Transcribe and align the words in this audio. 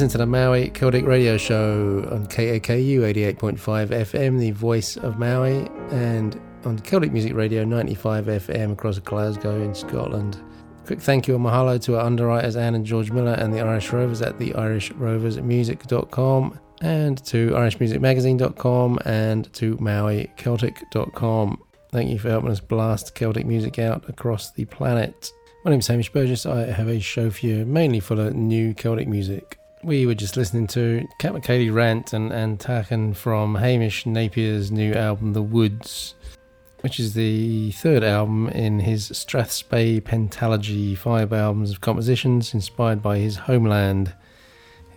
listening 0.00 0.12
to 0.12 0.16
the 0.16 0.26
Maui 0.26 0.70
Celtic 0.70 1.04
Radio 1.04 1.36
Show 1.36 2.08
on 2.10 2.24
KAKU 2.24 3.00
88.5 3.00 3.58
FM, 3.58 4.38
the 4.38 4.50
voice 4.52 4.96
of 4.96 5.18
Maui, 5.18 5.68
and 5.90 6.40
on 6.64 6.78
Celtic 6.78 7.12
Music 7.12 7.34
Radio 7.34 7.66
95 7.66 8.24
FM 8.24 8.72
across 8.72 8.98
Glasgow 8.98 9.60
in 9.60 9.74
Scotland. 9.74 10.42
Quick 10.86 11.02
thank 11.02 11.28
you 11.28 11.34
and 11.34 11.44
mahalo 11.44 11.78
to 11.82 11.98
our 11.98 12.06
underwriters 12.06 12.56
Anne 12.56 12.76
and 12.76 12.86
George 12.86 13.10
Miller 13.10 13.34
and 13.34 13.52
the 13.52 13.60
Irish 13.60 13.92
Rovers 13.92 14.22
at 14.22 14.38
the 14.38 14.52
IrishRoversMusic.com 14.52 16.58
and 16.80 17.22
to 17.26 17.50
IrishMusicMagazine.com 17.50 19.00
and 19.04 19.52
to 19.52 19.76
MauiCeltic.com. 19.76 21.62
Thank 21.92 22.08
you 22.08 22.18
for 22.18 22.30
helping 22.30 22.50
us 22.50 22.60
blast 22.60 23.14
Celtic 23.14 23.44
music 23.44 23.78
out 23.78 24.08
across 24.08 24.50
the 24.50 24.64
planet. 24.64 25.30
My 25.66 25.72
name 25.72 25.80
is 25.80 25.88
Hamish 25.88 26.10
Burgess. 26.10 26.46
I 26.46 26.72
have 26.72 26.88
a 26.88 27.00
show 27.00 27.28
for 27.28 27.44
you 27.44 27.66
mainly 27.66 28.00
full 28.00 28.18
of 28.18 28.34
new 28.34 28.72
Celtic 28.72 29.06
music. 29.06 29.59
We 29.82 30.04
were 30.04 30.14
just 30.14 30.36
listening 30.36 30.66
to 30.68 31.08
Cat 31.18 31.32
McCaley 31.32 31.72
rant 31.72 32.12
and, 32.12 32.30
and 32.30 32.60
taken 32.60 33.14
from 33.14 33.54
Hamish 33.54 34.04
Napier's 34.04 34.70
new 34.70 34.92
album, 34.92 35.32
The 35.32 35.40
Woods, 35.40 36.14
which 36.82 37.00
is 37.00 37.14
the 37.14 37.72
third 37.72 38.04
album 38.04 38.50
in 38.50 38.80
his 38.80 39.08
Strathspey 39.08 40.02
Pentalogy, 40.02 40.98
five 40.98 41.32
albums 41.32 41.70
of 41.70 41.80
compositions 41.80 42.52
inspired 42.52 43.00
by 43.00 43.16
his 43.16 43.36
homeland, 43.36 44.12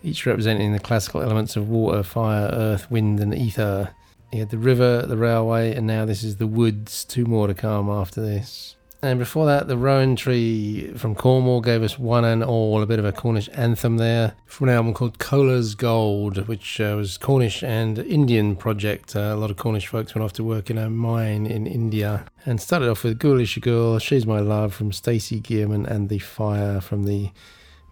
each 0.03 0.25
representing 0.25 0.73
the 0.73 0.79
classical 0.79 1.21
elements 1.21 1.55
of 1.55 1.69
water, 1.69 2.03
fire, 2.03 2.49
earth, 2.51 2.91
wind, 2.91 3.21
and 3.21 3.33
ether. 3.33 3.91
He 4.33 4.39
had 4.39 4.49
the 4.49 4.57
river, 4.57 5.05
the 5.07 5.15
railway, 5.15 5.73
and 5.73 5.87
now 5.87 6.03
this 6.03 6.23
is 6.23 6.35
the 6.35 6.47
woods, 6.47 7.05
two 7.05 7.23
more 7.23 7.47
to 7.47 7.53
come 7.53 7.89
after 7.89 8.19
this. 8.19 8.75
And 9.03 9.19
before 9.19 9.45
that, 9.47 9.67
the 9.67 9.75
Rowan 9.75 10.15
Tree 10.15 10.93
from 10.95 11.13
Cornwall 11.13 11.59
gave 11.59 11.83
us 11.83 11.99
one 11.99 12.23
and 12.23 12.41
all, 12.41 12.81
a 12.81 12.85
bit 12.85 12.99
of 12.99 13.05
a 13.05 13.11
Cornish 13.11 13.49
anthem 13.51 13.97
there 13.97 14.33
from 14.45 14.69
an 14.69 14.75
album 14.75 14.93
called 14.93 15.19
Cola's 15.19 15.75
Gold, 15.75 16.47
which 16.47 16.79
uh, 16.79 16.93
was 16.95 17.17
Cornish 17.17 17.63
and 17.63 17.99
Indian 17.99 18.55
project. 18.55 19.13
Uh, 19.13 19.33
a 19.33 19.35
lot 19.35 19.51
of 19.51 19.57
Cornish 19.57 19.87
folks 19.87 20.15
went 20.15 20.23
off 20.23 20.31
to 20.33 20.43
work 20.45 20.69
in 20.69 20.77
a 20.77 20.89
mine 20.89 21.45
in 21.45 21.67
India 21.67 22.23
and 22.45 22.61
started 22.61 22.87
off 22.87 23.03
with 23.03 23.19
Ghoulish 23.19 23.57
Girl, 23.57 23.99
She's 23.99 24.25
My 24.25 24.39
Love 24.39 24.73
from 24.73 24.93
Stacey 24.93 25.41
Gearman 25.41 25.85
and 25.85 26.07
The 26.07 26.19
Fire 26.19 26.79
from 26.79 27.03
the 27.03 27.29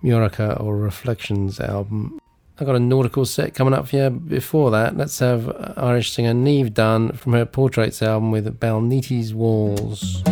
Murica 0.02 0.62
or 0.62 0.78
Reflections 0.78 1.60
album. 1.60 2.20
I've 2.58 2.68
got 2.68 2.78
a 2.78 2.80
nautical 2.80 3.26
set 3.26 3.54
coming 3.54 3.74
up 3.74 3.90
for 3.90 3.98
you. 3.98 4.10
Before 4.12 4.72
that, 4.72 4.96
let's 4.96 5.20
have 5.20 5.74
Irish 5.76 6.14
singer 6.14 6.32
Niamh 6.32 6.74
Dunne 6.74 7.12
from 7.12 7.34
her 7.34 7.46
Portraits 7.46 8.02
album 8.02 8.32
with 8.32 8.62
Balniti's 8.62 9.34
Walls. 9.34 10.24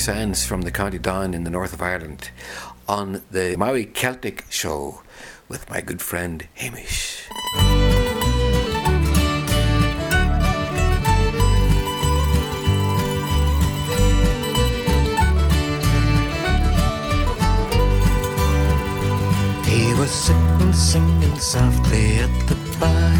Sands 0.00 0.46
from 0.46 0.62
the 0.62 0.70
County 0.70 0.98
Down 0.98 1.34
in 1.34 1.44
the 1.44 1.50
north 1.50 1.74
of 1.74 1.82
Ireland 1.82 2.30
on 2.88 3.20
the 3.30 3.54
Maui 3.58 3.84
Celtic 3.84 4.46
Show 4.48 5.02
with 5.46 5.68
my 5.68 5.82
good 5.82 6.00
friend 6.00 6.48
Hamish. 6.54 7.28
He 19.66 19.92
was 20.00 20.10
sitting 20.10 20.72
singing 20.72 21.38
softly 21.38 22.20
at 22.20 22.48
the 22.48 22.56
bar 22.80 23.12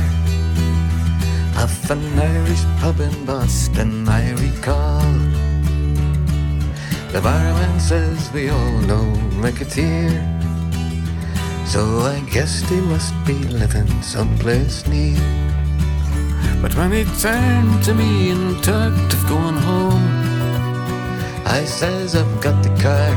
of 1.63 1.91
an 1.91 2.19
Irish 2.19 2.65
pub 2.81 3.01
in 3.01 3.27
Boston, 3.27 4.09
I 4.09 4.33
recall. 4.33 5.00
The 7.13 7.21
barman 7.21 7.81
says 7.81 8.31
we 8.33 8.51
all 8.51 8.79
know 8.83 9.05
McAteer, 9.43 10.15
so 11.67 11.83
I 11.99 12.21
guess 12.33 12.63
they 12.71 12.81
must 12.81 13.13
be 13.27 13.35
living 13.35 13.91
someplace 14.01 14.87
near. 14.87 15.19
But 16.63 16.77
when 16.77 16.93
he 16.93 17.05
turned 17.19 17.83
to 17.83 17.95
me 17.95 18.31
and 18.31 18.63
talked 18.63 19.13
of 19.13 19.29
going 19.29 19.57
home, 19.57 20.07
I 21.45 21.65
says 21.65 22.15
I've 22.15 22.41
got 22.41 22.63
the 22.63 22.71
car, 22.81 23.13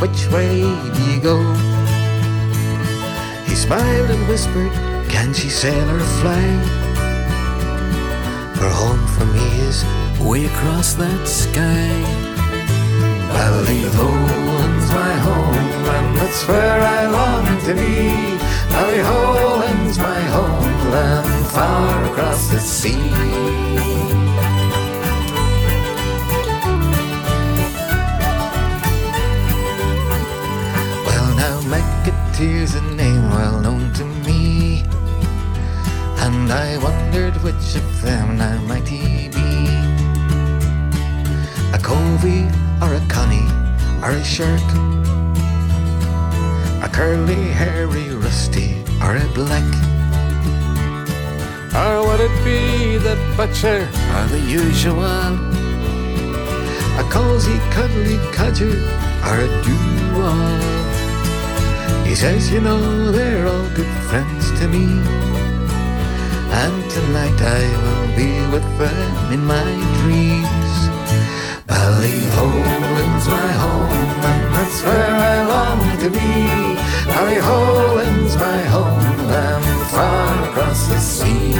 which 0.00 0.32
way 0.32 0.62
do 0.94 1.02
you 1.12 1.20
go? 1.20 1.36
He 3.44 3.54
smiled 3.54 4.10
and 4.10 4.26
whispered, 4.28 4.72
Can 5.10 5.34
she 5.34 5.50
sail 5.50 5.90
or 5.90 6.00
fly? 6.20 6.46
For 8.56 8.70
home 8.70 9.06
for 9.08 9.26
me 9.26 9.46
is 9.68 9.84
way 10.18 10.46
across 10.46 10.94
that 10.94 11.28
sky. 11.28 12.25
Ballyholland's 13.32 14.90
my 14.92 15.14
home, 15.26 15.86
and 15.96 16.16
that's 16.16 16.46
where 16.48 16.80
I 16.80 17.06
long 17.06 17.46
to 17.66 17.74
be. 17.74 18.38
Ballyholland's 18.72 19.98
my 19.98 20.20
homeland, 20.36 21.46
far 21.46 22.04
across 22.04 22.50
the 22.50 22.60
sea. 22.60 23.10
Well, 31.06 31.28
now 31.42 31.56
McAteer's 31.72 32.74
a 32.74 32.82
name 32.94 33.30
well 33.30 33.60
known 33.60 33.92
to 33.94 34.04
me, 34.26 34.84
and 36.18 36.52
I 36.52 36.78
wondered 36.78 37.34
which 37.42 37.76
of 37.76 38.02
them 38.02 38.38
now 38.38 38.60
might 38.62 38.84
be. 38.84 39.30
A 41.72 41.78
Covey 41.78 42.48
or 42.82 42.94
a 42.94 43.00
Connie 43.08 43.48
or 44.02 44.10
a 44.10 44.24
shirt, 44.24 44.60
a 46.82 46.88
curly, 46.92 47.48
hairy, 47.60 48.08
rusty 48.10 48.82
or 49.02 49.16
a 49.16 49.28
black. 49.34 49.64
Or 51.74 52.06
would 52.06 52.20
it 52.20 52.44
be 52.44 52.96
the 52.98 53.16
butcher 53.36 53.88
or 54.14 54.24
the 54.28 54.40
usual? 54.40 55.04
A 56.98 57.04
cozy, 57.10 57.58
cuddly 57.70 58.18
codger 58.32 58.76
or 59.28 59.36
a 59.40 59.48
doo-wop? 59.64 60.86
He 62.06 62.14
says, 62.14 62.50
you 62.50 62.60
know, 62.60 63.12
they're 63.12 63.46
all 63.46 63.68
good 63.70 63.92
friends 64.08 64.50
to 64.60 64.68
me. 64.68 64.86
And 66.62 66.90
tonight 66.90 67.40
I 67.42 67.62
will 67.82 68.08
be 68.16 68.30
with 68.52 68.66
them 68.78 69.32
in 69.32 69.44
my 69.44 69.64
dreams. 70.00 70.55
Ballyholland's 71.96 73.26
my 73.26 73.52
home, 73.62 73.90
and 74.30 74.54
that's 74.54 74.82
where 74.82 75.14
I 75.32 75.36
long 75.52 75.80
to 76.02 76.10
be. 76.10 76.32
Ballyholland's 77.08 78.36
my 78.36 78.60
homeland, 78.74 79.64
far 79.90 80.48
across 80.48 80.88
the 80.88 80.98
sea. 80.98 81.54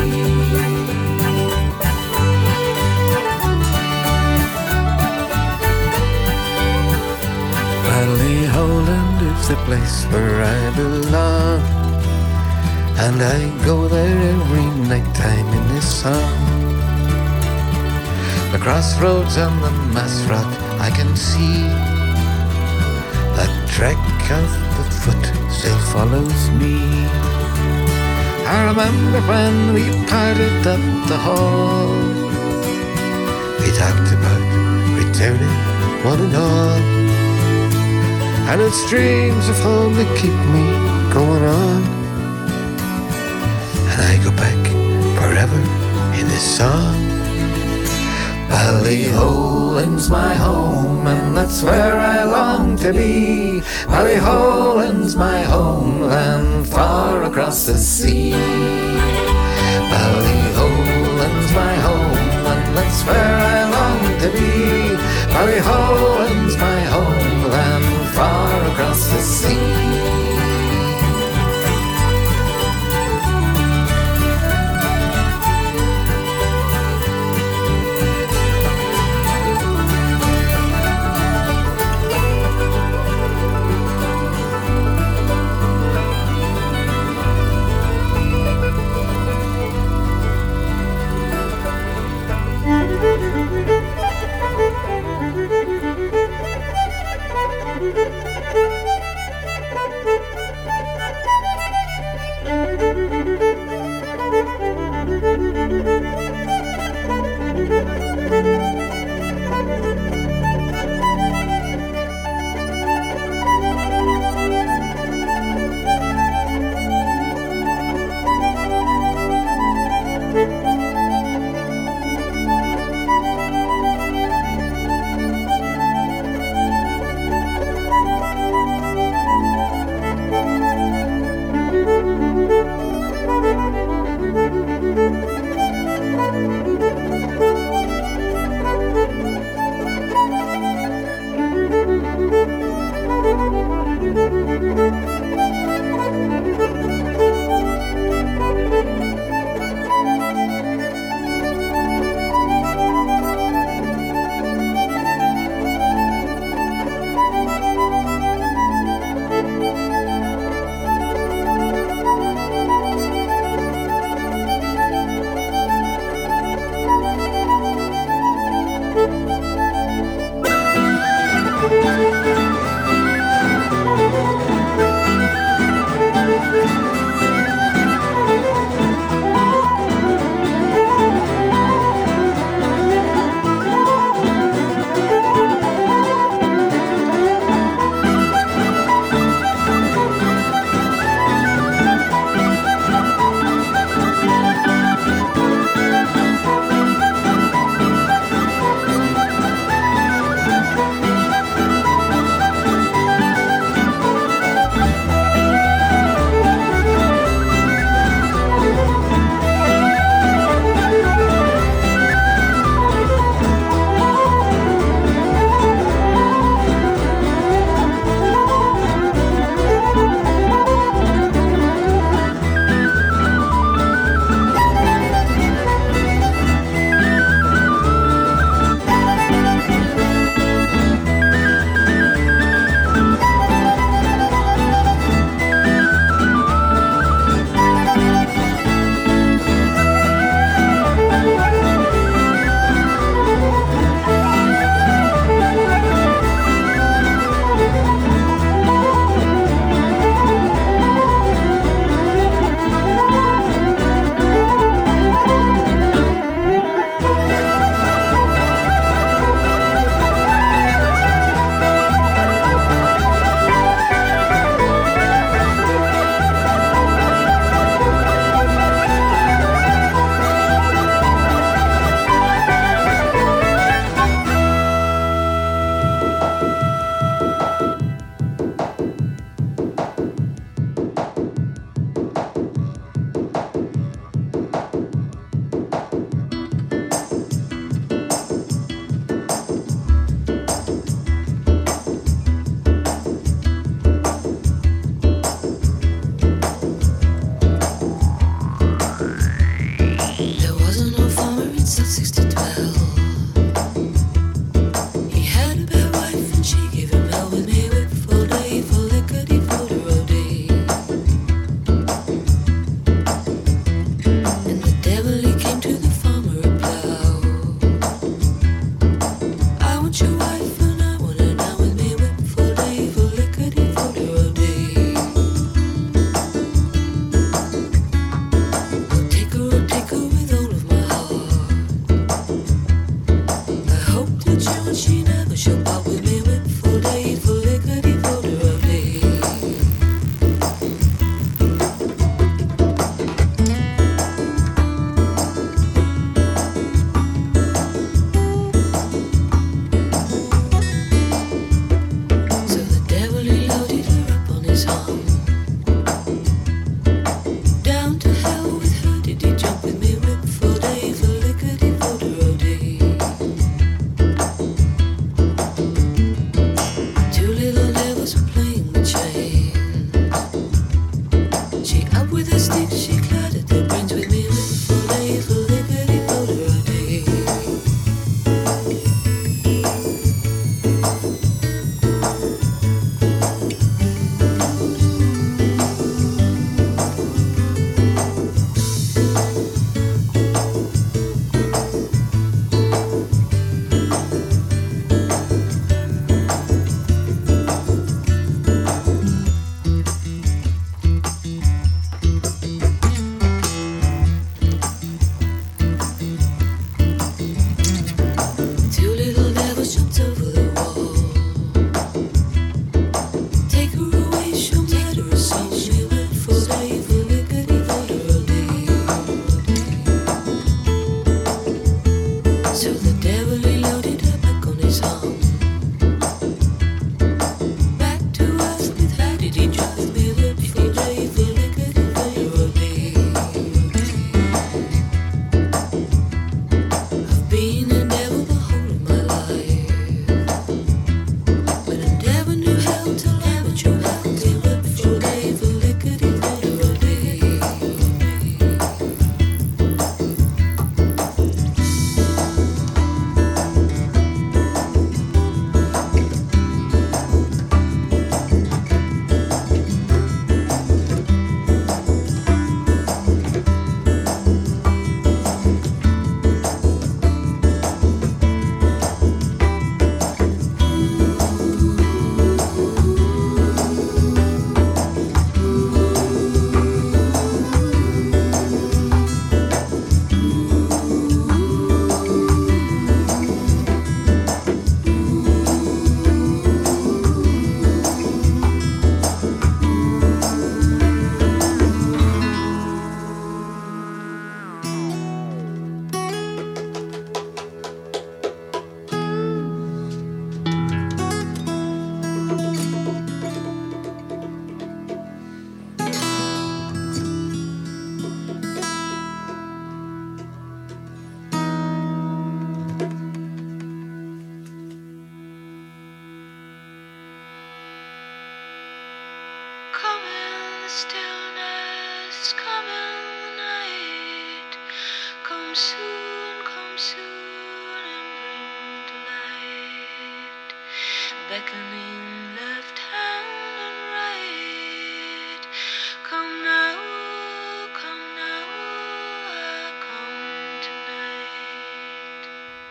Ballyholland 7.87 9.19
is 9.33 9.49
the 9.49 9.57
place 9.65 10.05
where 10.13 10.43
I 10.43 10.77
belong. 10.77 11.63
And 12.99 13.23
I 13.23 13.65
go 13.65 13.89
there 13.89 14.21
every 14.35 14.69
night 14.87 15.15
time 15.15 15.49
in 15.49 15.69
this 15.75 16.03
song. 16.03 16.76
The 18.57 18.63
crossroads 18.63 19.37
on 19.37 19.61
the 19.61 19.71
Mass 19.93 20.23
Rock 20.31 20.51
I 20.81 20.89
can 20.89 21.15
see. 21.15 21.61
the 23.37 23.47
track 23.69 24.01
of 24.33 24.49
the 24.77 24.85
foot 25.01 25.25
still 25.53 25.79
follows 25.93 26.49
me. 26.53 26.81
I 28.49 28.65
remember 28.71 29.21
when 29.29 29.75
we 29.75 29.85
parted 30.09 30.67
at 30.67 30.83
the 31.07 31.19
hall. 31.19 31.93
We 33.61 33.69
talked 33.77 34.11
about 34.17 34.43
returning 34.97 35.57
one 36.03 36.21
and 36.27 36.35
all. 36.35 36.81
And 38.49 38.63
it's 38.63 38.89
dreams 38.89 39.51
of 39.51 39.59
home 39.61 39.93
that 39.97 40.09
keep 40.17 40.39
me 40.57 40.65
going 41.13 41.45
on. 41.45 41.83
And 43.93 44.01
I 44.01 44.17
go 44.25 44.31
back 44.31 44.63
forever 45.19 45.61
in 46.19 46.27
this 46.27 46.57
song. 46.57 47.16
Ballyholland's 48.49 50.09
my 50.11 50.35
home, 50.35 51.07
and 51.07 51.37
that's 51.37 51.63
where 51.63 51.97
I 51.97 52.25
long 52.25 52.77
to 52.79 52.93
be. 52.93 53.61
Ballyholland's 53.87 55.17
my 55.17 55.43
homeland, 55.43 56.69
far 56.69 57.25
across 57.25 57.67
the 57.67 57.77
sea. 57.77 58.33
Ballyholland's 59.91 61.53
my 61.53 61.75
home, 61.87 62.47
and 62.53 62.77
that's 62.77 63.05
where 63.05 63.37
I 63.55 63.59
long 63.77 64.21
to 64.21 64.29
be. 64.31 64.97
Ballyholland's 65.35 66.57
my 66.57 66.81
homeland, 66.95 68.15
far 68.15 68.73
across 68.73 69.09
the 69.09 69.21
sea. 69.21 70.16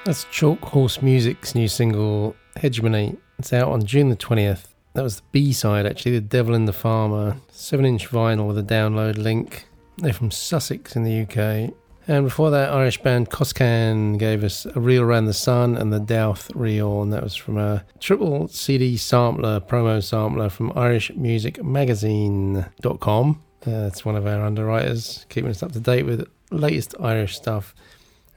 That's 0.05 0.23
Chalk 0.25 0.61
Horse 0.65 1.01
Music's 1.01 1.55
new 1.55 1.67
single, 1.67 2.35
Hegemony. 2.57 3.17
It's 3.39 3.51
out 3.51 3.69
on 3.69 3.83
June 3.83 4.09
the 4.09 4.15
20th. 4.15 4.67
That 4.93 5.01
was 5.01 5.15
the 5.15 5.23
B 5.31 5.51
side, 5.51 5.87
actually, 5.87 6.11
The 6.11 6.21
Devil 6.21 6.53
in 6.53 6.65
the 6.65 6.73
Farmer. 6.73 7.37
7 7.49 7.83
inch 7.83 8.07
vinyl 8.09 8.45
with 8.45 8.59
a 8.59 8.63
download 8.63 9.17
link. 9.17 9.65
They're 9.97 10.13
from 10.13 10.29
Sussex 10.29 10.95
in 10.95 11.05
the 11.05 11.23
UK. 11.23 11.73
And 12.07 12.23
before 12.23 12.51
that, 12.51 12.71
Irish 12.71 13.01
band 13.01 13.31
Coscan 13.31 14.19
gave 14.19 14.43
us 14.43 14.67
A 14.67 14.79
Reel 14.79 15.01
Around 15.01 15.25
the 15.25 15.33
Sun 15.33 15.75
and 15.75 15.91
the 15.91 15.99
Douth 15.99 16.51
Reel, 16.53 17.01
and 17.01 17.11
that 17.11 17.23
was 17.23 17.35
from 17.35 17.57
a 17.57 17.83
triple 17.99 18.47
CD 18.47 18.97
sampler, 18.97 19.59
promo 19.59 20.03
sampler 20.03 20.49
from 20.49 20.69
IrishMusicMagazine.com. 20.73 23.41
Uh, 23.65 23.71
that's 23.71 24.05
one 24.05 24.15
of 24.15 24.27
our 24.27 24.45
underwriters, 24.45 25.25
keeping 25.29 25.49
us 25.49 25.63
up 25.63 25.71
to 25.71 25.79
date 25.79 26.05
with 26.05 26.27
latest 26.51 26.93
Irish 26.99 27.35
stuff. 27.35 27.73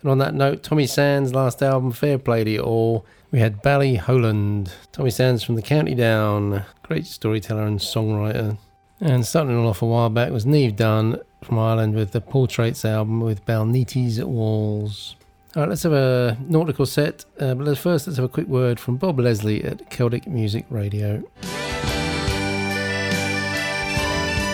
And 0.03 0.11
on 0.11 0.19
that 0.19 0.35
note, 0.35 0.63
Tommy 0.63 0.87
Sands' 0.87 1.35
last 1.35 1.63
album, 1.63 1.93
Fair 1.93 2.19
Played 2.19 2.49
It 2.49 2.61
All. 2.61 3.05
We 3.31 3.41
had 3.41 3.63
Ballyholland. 3.63 4.71
Tommy 4.93 5.11
Sands 5.11 5.43
from 5.43 5.57
the 5.57 5.63
County 5.63 5.95
Down, 5.95 6.65
great 6.83 7.07
storyteller 7.07 7.67
and 7.67 7.79
songwriter. 7.79 8.59
And 9.01 9.27
starting 9.27 9.57
off 9.57 9.83
a 9.83 9.87
while 9.87 10.09
back 10.09 10.31
was 10.31 10.45
Niamh 10.45 10.77
Dunne 10.77 11.19
from 11.43 11.59
Ireland 11.59 11.95
with 11.95 12.13
the 12.13 12.21
Portraits 12.21 12.85
album 12.85 13.21
with 13.21 13.45
Balniti's 13.45 14.23
Walls. 14.25 15.17
All 15.57 15.63
right, 15.63 15.69
let's 15.69 15.83
have 15.83 15.93
a 15.93 16.37
nautical 16.41 16.87
set, 16.87 17.25
uh, 17.41 17.55
but 17.55 17.79
first 17.79 18.07
let's 18.07 18.17
have 18.17 18.25
a 18.25 18.29
quick 18.29 18.49
word 18.49 18.79
from 18.79 18.97
Bob 18.97 19.19
Leslie 19.19 19.65
at 19.65 19.91
Celtic 19.91 20.27
Music 20.27 20.65
Radio. 20.69 21.23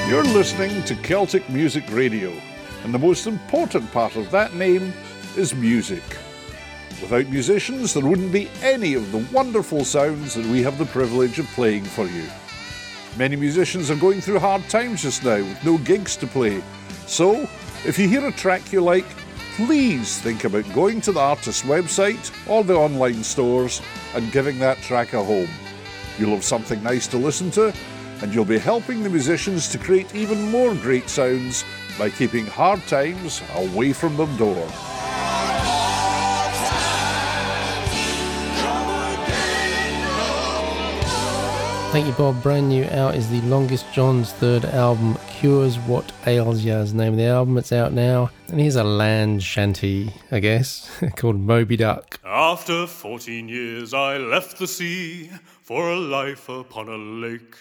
You're 0.09 0.25
listening 0.25 0.83
to 0.85 0.95
Celtic 0.97 1.49
Music 1.49 1.85
Radio, 1.91 2.33
and 2.85 2.95
the 2.95 2.99
most 2.99 3.27
important 3.27 3.91
part 3.93 4.17
of 4.17 4.31
that 4.31 4.55
name 4.55 4.93
is 5.37 5.55
music. 5.55 6.03
Without 7.01 7.27
musicians, 7.27 7.93
there 7.93 8.05
wouldn't 8.07 8.33
be 8.33 8.49
any 8.63 8.95
of 8.95 9.11
the 9.13 9.27
wonderful 9.33 9.85
sounds 9.85 10.35
that 10.35 10.47
we 10.47 10.63
have 10.63 10.79
the 10.79 10.87
privilege 10.87 11.39
of 11.39 11.47
playing 11.49 11.85
for 11.85 12.07
you. 12.07 12.25
Many 13.17 13.37
musicians 13.37 13.91
are 13.91 13.97
going 13.97 14.21
through 14.21 14.39
hard 14.39 14.69
times 14.69 15.03
just 15.03 15.25
now 15.25 15.37
with 15.37 15.65
no 15.65 15.79
gigs 15.79 16.17
to 16.17 16.27
play. 16.27 16.63
So, 17.07 17.49
if 17.85 17.99
you 17.99 18.09
hear 18.09 18.27
a 18.27 18.33
track 18.33 18.73
you 18.73 18.81
like, 18.81 19.07
please 19.57 20.19
think 20.21 20.45
about 20.45 20.73
going 20.75 21.01
to 21.03 21.13
the 21.13 21.21
artist's 21.21 21.63
website 21.63 22.33
or 22.49 22.65
the 22.65 22.75
online 22.75 23.23
stores 23.23 23.83
and 24.15 24.33
giving 24.33 24.59
that 24.61 24.79
track 24.79 25.13
a 25.13 25.23
home. 25.23 25.51
You'll 26.19 26.35
have 26.35 26.45
something 26.45 26.83
nice 26.83 27.07
to 27.09 27.19
listen 27.19 27.51
to, 27.53 27.73
and 28.23 28.35
you'll 28.35 28.45
be 28.45 28.59
helping 28.59 29.03
the 29.03 29.11
musicians 29.11 29.69
to 29.69 29.79
create 29.79 30.15
even 30.15 30.51
more 30.51 30.75
great 30.75 31.09
sounds 31.09 31.65
by 31.99 32.11
keeping 32.11 32.47
hard 32.47 32.85
times 32.87 33.43
away 33.55 33.93
from 33.93 34.17
their 34.17 34.39
door. 34.39 34.94
Thank 41.95 42.09
you, 42.09 42.13
Bob. 42.15 42.43
Brand 42.43 42.71
new 42.71 42.87
out 42.87 43.15
is 43.15 43.31
the 43.31 43.41
Longest 43.43 43.87
Johns 43.93 44.33
third 44.33 44.65
album, 44.65 45.17
Cures 45.29 45.79
What 45.79 46.11
Ails 46.27 46.65
Ya, 46.65 46.79
is 46.79 46.91
the 46.91 46.99
name 46.99 47.13
of 47.13 47.19
the 47.19 47.27
album. 47.27 47.57
It's 47.57 47.71
out 47.71 47.93
now. 47.93 48.33
And 48.49 48.59
here's 48.59 48.75
a 48.75 48.83
land 48.83 49.45
shanty, 49.45 50.13
I 50.33 50.41
guess, 50.41 50.91
called 51.17 51.39
Moby 51.39 51.77
Duck. 51.77 52.19
After 52.25 52.89
14 52.89 53.49
years, 53.49 53.95
I 53.95 54.17
left 54.17 54.59
the 54.59 54.67
sea 54.67 55.31
for 55.63 55.91
a 55.91 55.97
life 55.97 56.49
upon 56.49 56.89
a 56.89 56.97
lake. 56.97 57.55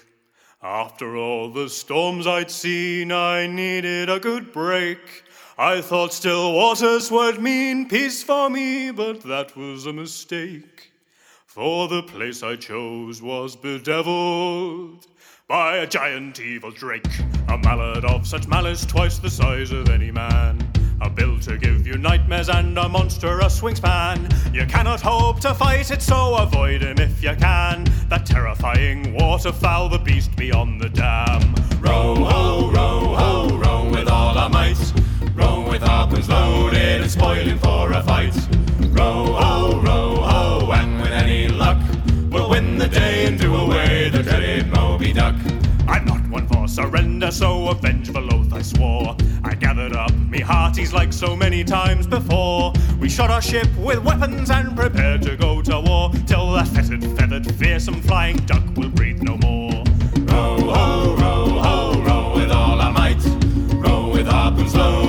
After 0.64 1.16
all 1.16 1.52
the 1.52 1.70
storms 1.70 2.26
I'd 2.26 2.50
seen, 2.50 3.12
I 3.12 3.46
needed 3.46 4.10
a 4.10 4.20
good 4.20 4.52
break. 4.52 5.26
I 5.60 5.80
thought 5.82 6.12
still 6.12 6.54
waters 6.54 7.12
would 7.12 7.40
mean 7.40 7.88
peace 7.88 8.24
for 8.24 8.50
me, 8.50 8.90
but 8.90 9.22
that 9.22 9.56
was 9.56 9.86
a 9.86 9.94
mistake. 9.94 10.93
For 11.54 11.88
the 11.88 12.02
place 12.02 12.42
I 12.42 12.56
chose 12.56 13.22
was 13.22 13.56
bedeviled 13.56 15.06
by 15.48 15.78
a 15.78 15.86
giant 15.86 16.40
evil 16.40 16.72
drake, 16.72 17.06
a 17.48 17.60
mallard 17.60 18.06
of 18.06 18.26
such 18.26 18.48
malice 18.48 18.88
twice 18.88 19.20
the 19.20 19.30
size 19.30 19.72
of 19.72 19.88
any 19.90 20.10
man. 20.10 20.68
A 21.00 21.12
bill 21.12 21.40
to 21.42 21.60
give 21.60 21.86
you 21.86 22.00
nightmares 22.00 22.50
and 22.50 22.76
a 22.80 22.90
monstrous 22.90 23.62
wingspan. 23.62 24.52
You 24.52 24.66
cannot 24.66 25.00
hope 25.00 25.42
to 25.42 25.54
fight 25.54 25.92
it, 25.92 26.02
so 26.02 26.38
avoid 26.38 26.82
him 26.82 26.98
if 26.98 27.22
you 27.22 27.36
can. 27.36 27.88
That 28.10 28.26
terrifying 28.26 29.14
waterfowl, 29.14 29.90
the 29.90 30.00
beast 30.00 30.36
beyond 30.36 30.82
the 30.82 30.90
dam. 30.90 31.54
Row, 31.82 32.16
ho, 32.16 32.72
row, 32.72 33.14
ho, 33.14 33.58
row 33.58 33.92
with 33.92 34.10
all 34.10 34.36
our 34.36 34.50
might. 34.50 34.80
Row 35.36 35.70
with 35.70 35.84
harpoons 35.84 36.30
loaded 36.30 37.02
and 37.02 37.12
spoiling 37.12 37.60
for 37.60 37.92
a 37.92 38.02
fight. 38.02 38.36
Row, 38.90 39.26
ho, 39.34 39.82
row, 39.82 40.23
surrender, 46.84 47.32
so 47.32 47.70
a 47.70 47.74
vengeful 47.76 48.34
oath 48.34 48.52
I 48.52 48.62
swore. 48.62 49.16
I 49.44 49.56
gathered 49.56 49.96
up 49.96 50.14
me 50.34 50.42
hearties 50.42 50.92
like 50.92 51.14
so 51.14 51.34
many 51.34 51.64
times 51.64 52.06
before. 52.06 52.74
We 53.00 53.08
shot 53.10 53.30
our 53.30 53.42
ship 53.42 53.68
with 53.78 54.04
weapons 54.04 54.50
and 54.52 54.76
prepared 54.76 55.22
to 55.22 55.38
go 55.38 55.62
to 55.62 55.80
war 55.80 56.12
till 56.28 56.52
that 56.54 56.68
fetid, 56.68 57.04
feathered, 57.18 57.46
fearsome 57.56 58.02
flying 58.02 58.38
duck 58.52 58.64
will 58.76 58.90
breathe 58.90 59.22
no 59.22 59.38
more. 59.38 59.84
Row, 60.32 60.58
ho, 60.78 61.16
row, 61.16 61.46
ho, 61.66 62.02
row 62.02 62.34
with 62.36 62.52
all 62.52 62.82
our 62.82 62.92
might. 62.92 63.24
Row 63.76 64.10
with 64.10 64.28
harpoons 64.28 64.76
loaded 64.76 65.03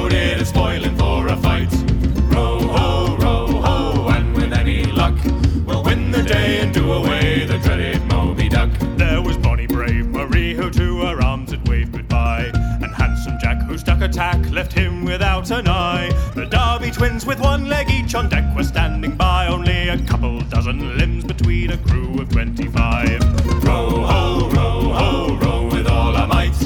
without 15.15 15.49
an 15.53 15.69
eye. 15.69 16.11
The 16.35 16.45
Derby 16.47 16.91
twins 16.91 17.25
with 17.25 17.39
one 17.39 17.69
leg 17.69 17.89
each 17.89 18.17
on 18.17 18.29
deck 18.29 18.45
were 18.57 18.65
standing 18.65 19.15
by, 19.15 19.47
only 19.47 19.89
a 19.89 19.99
couple 20.07 20.41
dozen 20.41 20.99
limbs 20.99 21.23
between 21.23 21.71
a 21.71 21.79
crew 21.79 22.21
of 22.21 22.29
twenty-five. 22.31 23.21
Row, 23.63 24.03
ho, 24.11 24.51
row, 24.51 24.81
ho, 24.93 25.37
row 25.37 25.69
with 25.73 25.87
all 25.87 26.17
our 26.17 26.27
might. 26.27 26.57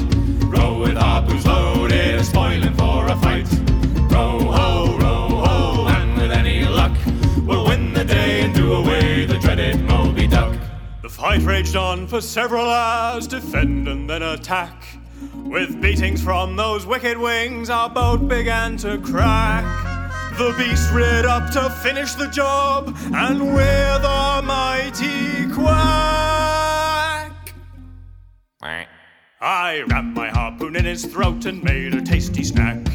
Row 0.45 0.79
with 0.79 0.97
harpoons 0.97 1.45
loaded 1.45 2.25
spoiling 2.25 2.73
for 2.73 3.05
a 3.07 3.15
fight. 3.17 3.47
Row, 4.11 4.39
ho, 4.39 4.97
row, 4.97 5.27
ho, 5.45 5.87
and 5.87 6.17
with 6.19 6.31
any 6.31 6.65
luck, 6.65 6.97
we'll 7.45 7.67
win 7.67 7.93
the 7.93 8.03
day 8.03 8.41
and 8.41 8.55
do 8.55 8.73
away 8.73 9.25
the 9.25 9.37
dreaded 9.37 9.79
Moby 9.81 10.25
Duck. 10.25 10.57
The 11.03 11.09
fight 11.09 11.43
raged 11.43 11.75
on 11.75 12.07
for 12.07 12.19
several 12.19 12.67
hours, 12.67 13.27
defend 13.27 13.87
and 13.87 14.09
then 14.09 14.23
attack. 14.23 14.98
With 15.49 15.81
beatings 15.81 16.21
from 16.23 16.55
those 16.55 16.85
wicked 16.85 17.17
wings, 17.17 17.71
our 17.71 17.89
boat 17.89 18.27
began 18.27 18.77
to 18.77 18.99
crack. 18.99 19.65
The 20.37 20.53
beast 20.59 20.91
reared 20.93 21.25
up 21.25 21.51
to 21.53 21.71
finish 21.81 22.13
the 22.13 22.27
job, 22.27 22.95
and 23.15 23.55
with 23.55 24.03
a 24.03 24.43
mighty 24.45 25.51
quack. 25.51 27.09
I 29.41 29.83
rammed 29.87 30.15
my 30.15 30.29
harpoon 30.29 30.75
in 30.75 30.85
his 30.85 31.05
throat 31.05 31.45
and 31.45 31.63
made 31.63 31.95
a 31.95 32.01
tasty 32.03 32.43
snack. 32.43 32.85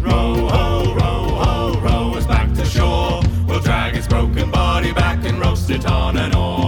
Row, 0.00 0.46
ho, 0.46 0.94
row, 0.94 1.24
ho, 1.34 1.80
row 1.80 2.14
us 2.14 2.26
back 2.26 2.54
to 2.54 2.64
shore. 2.64 3.22
We'll 3.48 3.58
drag 3.58 3.96
its 3.96 4.06
broken 4.06 4.52
body 4.52 4.92
back 4.92 5.24
and 5.24 5.40
roast 5.40 5.68
it 5.68 5.84
on 5.86 6.16
an 6.16 6.32
oar. 6.32 6.63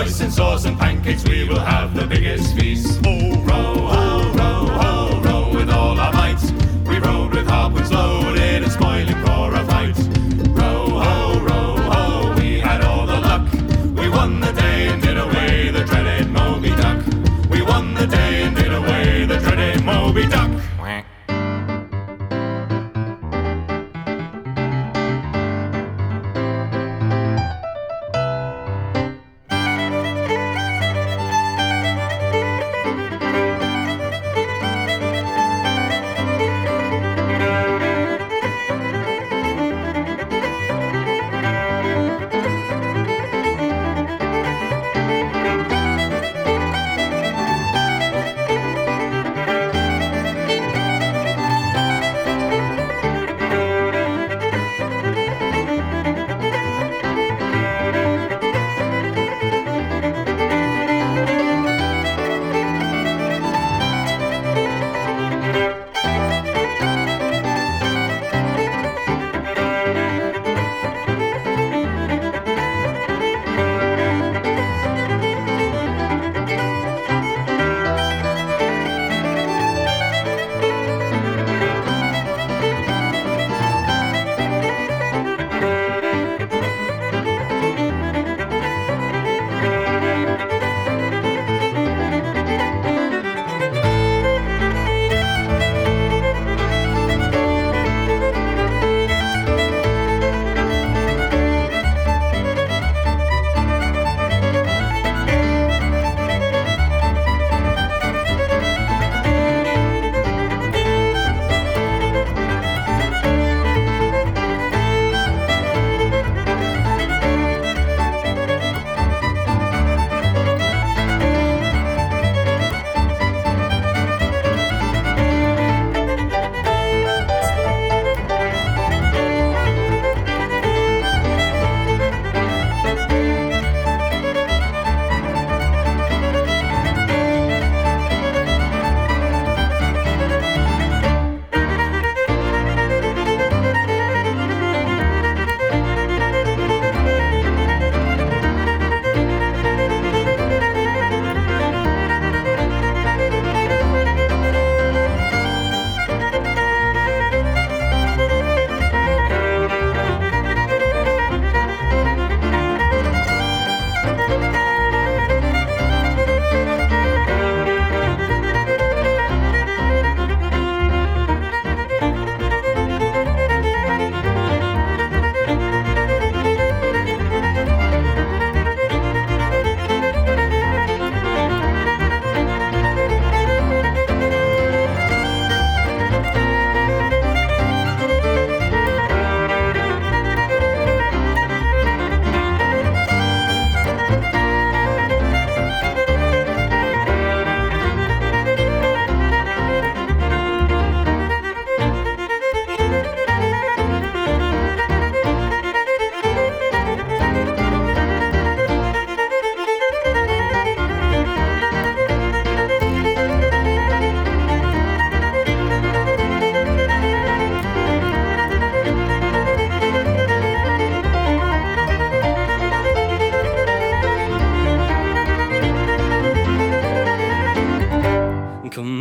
Hoisin 0.00 0.30
sauce 0.30 0.64
and 0.64 0.78
pancakes, 0.78 1.24
we 1.28 1.46
will 1.46 1.60
have 1.60 1.94
the 1.94 2.06
biggest 2.06 2.56
feast. 2.56 3.00
Oh, 3.04 3.36
row, 3.42 3.89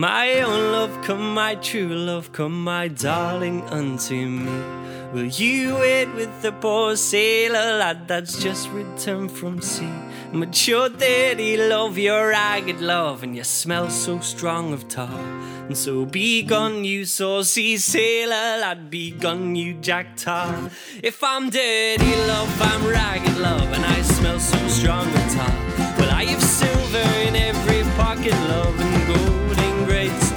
love, 0.01 1.01
come 1.03 1.33
my 1.33 1.55
true 1.55 1.89
love, 1.89 2.31
come 2.31 2.63
my 2.63 2.87
darling 2.87 3.61
unto 3.63 4.15
me. 4.15 4.79
Will 5.13 5.25
you 5.25 5.75
wait 5.75 6.13
with 6.13 6.41
the 6.41 6.51
poor 6.51 6.95
sailor 6.95 7.79
lad 7.79 8.07
that's 8.07 8.41
just 8.41 8.69
returned 8.69 9.31
from 9.31 9.61
sea? 9.61 9.91
But 10.31 10.51
daddy 10.99 11.57
love, 11.57 11.97
your 11.97 12.29
ragged 12.29 12.79
love, 12.79 13.23
and 13.23 13.35
you 13.35 13.43
smell 13.43 13.89
so 13.89 14.19
strong 14.19 14.73
of 14.73 14.87
tar. 14.87 15.19
And 15.67 15.75
so 15.75 16.05
be 16.05 16.43
gone, 16.43 16.85
you 16.85 17.05
saucy 17.05 17.77
sailor 17.77 18.59
lad, 18.61 18.89
be 18.89 19.11
gone, 19.11 19.55
you 19.55 19.73
jack 19.73 20.15
tar. 20.15 20.69
If 21.01 21.23
I'm 21.23 21.49
dirty 21.49 22.15
love, 22.27 22.61
I'm 22.61 22.87
ragged 22.87 23.37
love, 23.37 23.73
and 23.73 23.85
I 23.85 24.01
smell 24.03 24.39
so 24.39 24.67
strong 24.67 25.07
of 25.07 25.33
tar. 25.33 25.55
Well, 25.97 26.11
I 26.11 26.25
have 26.25 26.43
silver 26.43 27.09
in 27.27 27.35
every 27.35 27.81
pocket, 27.97 28.33
love, 28.49 28.79
and 28.79 29.07
gold 29.07 29.28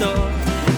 store. 0.03 0.31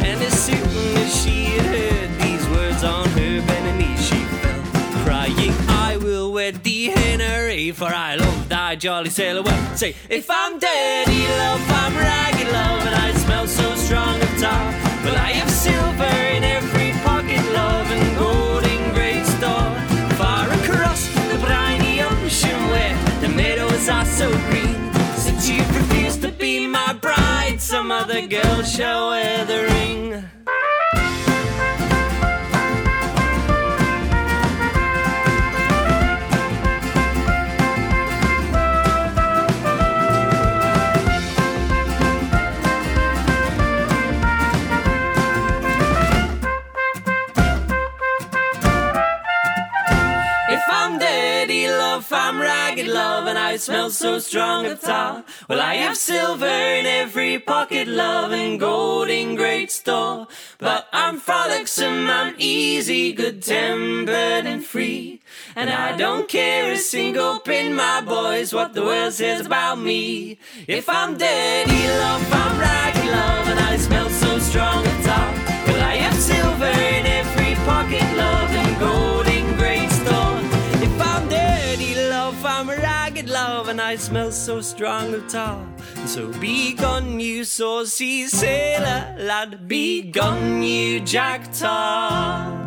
And 0.08 0.22
as 0.22 0.34
soon 0.46 0.68
as 1.02 1.10
she 1.22 1.36
had 1.56 1.66
heard 1.76 2.10
these 2.20 2.44
words 2.50 2.84
on 2.84 3.08
her 3.18 3.34
bending 3.48 3.78
knees, 3.78 4.06
she 4.06 4.20
fell 4.40 4.62
crying, 5.04 5.54
I 5.88 5.96
will 5.96 6.32
wed 6.32 6.62
thee, 6.62 6.86
Henry, 6.86 7.70
for 7.70 7.90
I 8.08 8.16
love 8.16 8.48
thy 8.48 8.76
jolly 8.76 9.10
sailor 9.10 9.42
well. 9.42 9.76
Say, 9.76 9.94
if 10.10 10.30
I'm 10.30 10.58
dirty 10.58 11.22
love, 11.42 11.64
I'm 11.82 11.94
ragged 11.96 12.52
love, 12.52 12.86
and 12.86 12.94
I 12.94 13.12
smell 13.24 13.46
so 13.46 13.74
strong 13.76 14.20
of 14.20 14.32
tar. 14.42 14.64
Well, 15.04 15.16
I 15.16 15.30
have 15.40 15.50
silver 15.50 16.33
some 27.74 27.90
other 27.90 28.24
girl 28.28 28.62
shall 28.62 29.08
wear 29.08 29.44
the 29.46 29.64
ring. 29.64 30.33
Love, 53.24 53.36
and 53.36 53.38
I 53.38 53.56
smell 53.56 53.90
so 53.90 54.18
strong 54.18 54.66
of 54.66 54.80
tar. 54.80 55.24
Well, 55.48 55.60
I 55.60 55.74
have 55.76 55.96
silver 55.96 56.44
in 56.78 56.84
every 56.84 57.38
pocket, 57.38 57.88
love, 57.88 58.32
and 58.32 58.60
gold 58.60 59.08
in 59.08 59.34
great 59.34 59.70
store. 59.70 60.26
But 60.58 60.86
I'm 60.92 61.18
frolicsome, 61.18 62.10
I'm 62.10 62.34
easy, 62.38 63.12
good 63.12 63.42
tempered 63.42 64.46
and 64.46 64.62
free. 64.64 65.20
And 65.56 65.70
I 65.70 65.96
don't 65.96 66.28
care 66.28 66.72
a 66.72 66.76
single 66.76 67.38
pin, 67.40 67.74
my 67.74 68.02
boys, 68.02 68.52
what 68.52 68.74
the 68.74 68.82
world 68.82 69.14
says 69.14 69.46
about 69.46 69.78
me. 69.78 70.38
If 70.66 70.88
I'm 70.88 71.16
dirty 71.16 71.82
love, 72.02 72.32
I'm 72.32 72.60
ragged 72.60 73.10
love, 73.10 73.48
and 73.48 73.60
I 73.60 73.76
smell 73.78 74.10
so 74.10 74.38
strong 74.38 74.86
of 74.86 75.04
tar. 75.04 75.32
Well, 75.66 75.82
I 75.82 75.96
have 76.04 76.18
silver 76.18 76.74
in 76.96 77.06
every 77.06 77.54
pocket, 77.64 78.06
love, 78.16 78.63
I 83.94 83.96
smell 83.96 84.32
so 84.32 84.60
strong 84.60 85.14
of 85.14 85.28
tar. 85.28 85.64
So 86.06 86.26
be 86.40 86.74
gone, 86.74 87.20
you 87.20 87.44
saucy 87.44 88.26
sailor 88.26 89.14
lad, 89.20 89.68
be 89.68 90.10
gone, 90.10 90.64
you 90.64 90.98
jack 90.98 91.52
tar. 91.52 92.63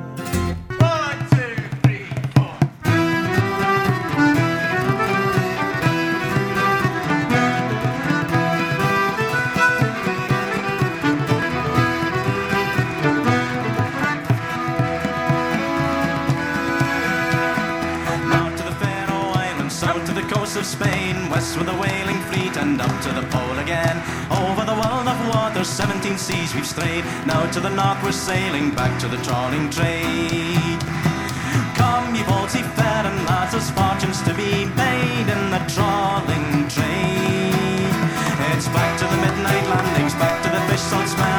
Of 20.58 20.65
Spain, 20.65 21.30
west 21.30 21.58
with 21.58 21.67
a 21.67 21.78
whaling 21.78 22.20
fleet, 22.30 22.58
and 22.58 22.82
up 22.82 23.02
to 23.02 23.10
the 23.13 23.22
pole 23.30 23.60
again. 23.60 23.98
Over 24.32 24.65
the 24.65 24.74
world 24.74 25.08
of 25.08 25.17
waters, 25.30 25.70
17 25.70 26.17
seas 26.17 26.56
we've 26.56 26.65
strayed. 26.65 27.06
Now 27.28 27.46
to 27.52 27.60
the 27.60 27.70
north 27.70 28.02
we're 28.02 28.12
sailing, 28.12 28.72
back 28.72 29.00
to 29.02 29.08
the 29.08 29.17
trawling 29.17 29.70
trade. 29.70 30.82
Come, 31.78 32.15
ye 32.15 32.24
bold 32.24 32.50
seafaring 32.50 33.20
lads, 33.30 33.52
there's 33.54 33.70
fortunes 33.70 34.22
to 34.24 34.34
be 34.34 34.65
made 34.74 35.28
in 35.30 35.43
the 35.54 35.62
trawling 35.70 36.67
trade. 36.74 37.93
It's 38.54 38.67
back 38.74 38.98
to 38.98 39.06
the 39.06 39.17
midnight 39.17 39.65
landings, 39.70 40.15
back 40.15 40.41
to 40.41 40.50
the 40.50 40.62
fish 40.72 40.82
salt 40.82 41.08
smell, 41.08 41.37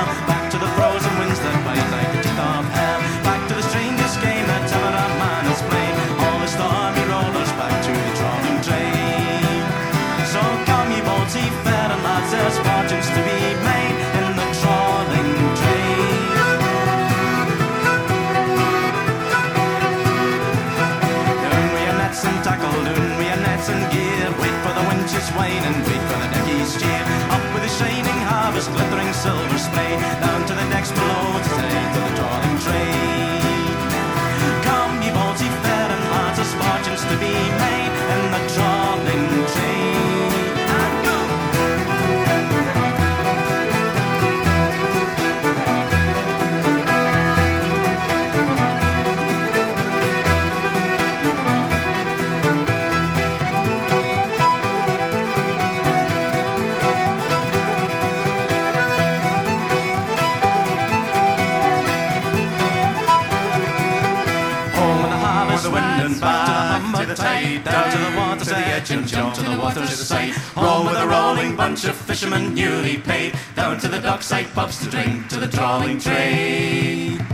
jump 69.75 69.89
to 69.89 69.97
the 69.97 70.05
side. 70.05 70.31
Home 70.55 70.87
with 70.87 70.97
a 70.97 71.07
rolling 71.07 71.57
bunch 71.57 71.85
of 71.85 71.97
fishermen 71.97 72.55
newly 72.55 72.99
paid, 72.99 73.35
down 73.55 73.79
to 73.81 73.89
the 73.89 74.01
dockside 74.01 74.47
pubs 74.55 74.79
to 74.85 74.91
drink 74.91 75.29
to 75.29 75.41
the 75.41 75.49
trawling 75.49 75.99
trade. 75.99 77.25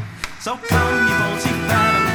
So 0.40 0.56
come, 0.56 1.08
you 1.08 1.18
bold 1.18 1.40
seafaring 1.40 2.13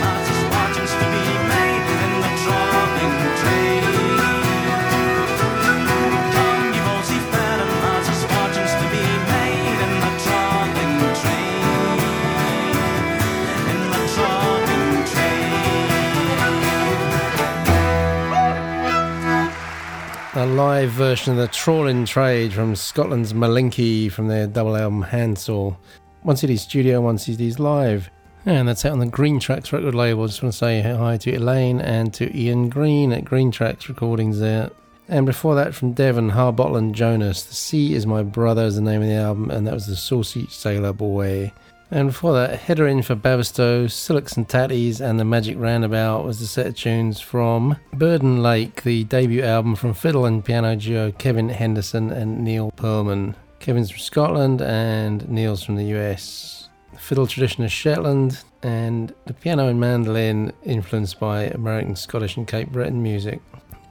A 20.39 20.45
live 20.45 20.91
version 20.91 21.33
of 21.33 21.37
the 21.37 21.49
Trawling 21.49 22.05
Trade 22.05 22.53
from 22.53 22.73
Scotland's 22.73 23.33
Malinky 23.33 24.09
from 24.09 24.29
their 24.29 24.47
double 24.47 24.77
album 24.77 25.03
Handsel. 25.03 25.75
One 26.21 26.37
CD's 26.37 26.61
studio, 26.61 27.01
one 27.01 27.17
CD's 27.17 27.59
live. 27.59 28.09
And 28.45 28.65
that's 28.65 28.85
out 28.85 28.93
on 28.93 28.99
the 28.99 29.05
Greentrax 29.07 29.73
record 29.73 29.93
label. 29.93 30.25
Just 30.27 30.41
want 30.41 30.53
to 30.53 30.57
say 30.57 30.81
hi 30.81 31.17
to 31.17 31.35
Elaine 31.35 31.81
and 31.81 32.13
to 32.13 32.33
Ian 32.33 32.69
Green 32.69 33.11
at 33.11 33.25
Greentrax 33.25 33.89
Recordings 33.89 34.39
there. 34.39 34.69
And 35.09 35.25
before 35.25 35.55
that, 35.55 35.75
from 35.75 35.91
Devon, 35.91 36.29
Harbottle 36.29 36.77
and 36.77 36.95
Jonas, 36.95 37.43
The 37.43 37.55
Sea 37.55 37.93
is 37.93 38.05
My 38.05 38.23
Brother 38.23 38.63
is 38.63 38.75
the 38.75 38.81
name 38.81 39.01
of 39.01 39.09
the 39.09 39.15
album, 39.15 39.51
and 39.51 39.67
that 39.67 39.73
was 39.73 39.87
the 39.87 39.97
Saucy 39.97 40.47
Sailor 40.47 40.93
Boy. 40.93 41.51
And 41.91 42.09
before 42.09 42.33
that, 42.33 42.59
Header 42.59 42.87
in 42.87 43.01
for 43.01 43.15
Bavistow, 43.15 43.89
Silks 43.89 44.37
and 44.37 44.47
Tatties, 44.47 45.01
and 45.01 45.19
The 45.19 45.25
Magic 45.25 45.57
Roundabout 45.57 46.23
was 46.23 46.39
the 46.39 46.45
set 46.45 46.67
of 46.67 46.75
tunes 46.75 47.19
from 47.19 47.77
Burden 47.93 48.43
Lake, 48.43 48.83
the 48.83 49.05
debut 49.05 49.41
album 49.41 49.75
from 49.75 49.95
fiddle 49.95 50.25
and 50.25 50.45
piano 50.45 50.75
duo 50.75 51.11
Kevin 51.11 51.49
Henderson 51.49 52.11
and 52.11 52.43
Neil 52.43 52.71
Pearlman. 52.75 53.33
Kevin's 53.59 53.89
from 53.89 53.99
Scotland 53.99 54.61
and 54.61 55.27
Neil's 55.27 55.63
from 55.63 55.77
the 55.77 55.97
US. 55.97 56.69
The 56.93 56.99
fiddle 56.99 57.25
tradition 57.25 57.63
is 57.63 57.71
Shetland, 57.71 58.43
and 58.61 59.13
the 59.25 59.33
piano 59.33 59.67
and 59.67 59.79
mandolin 59.79 60.53
influenced 60.63 61.19
by 61.19 61.45
American, 61.45 61.95
Scottish, 61.95 62.37
and 62.37 62.47
Cape 62.47 62.69
Breton 62.69 63.01
music. 63.01 63.41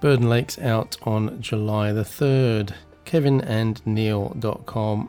Burden 0.01 0.29
Lake's 0.29 0.59
out 0.61 0.97
on 1.03 1.41
July 1.43 1.93
the 1.93 2.05
3rd. 2.05 2.75
Kevin 3.05 3.41
and 3.41 3.85
Neil.com. 3.85 5.09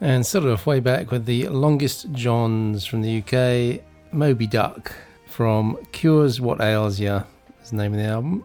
And 0.00 0.24
started 0.24 0.52
off 0.52 0.64
way 0.64 0.78
back 0.78 1.10
with 1.10 1.26
the 1.26 1.48
longest 1.48 2.12
Johns 2.12 2.86
from 2.86 3.02
the 3.02 3.18
UK, 3.18 3.82
Moby 4.12 4.46
Duck 4.46 4.92
from 5.26 5.76
Cures 5.90 6.40
What 6.40 6.60
Ails 6.60 7.00
Ya, 7.00 7.24
is 7.62 7.70
the 7.70 7.76
name 7.76 7.94
of 7.94 7.98
the 7.98 8.06
album. 8.06 8.44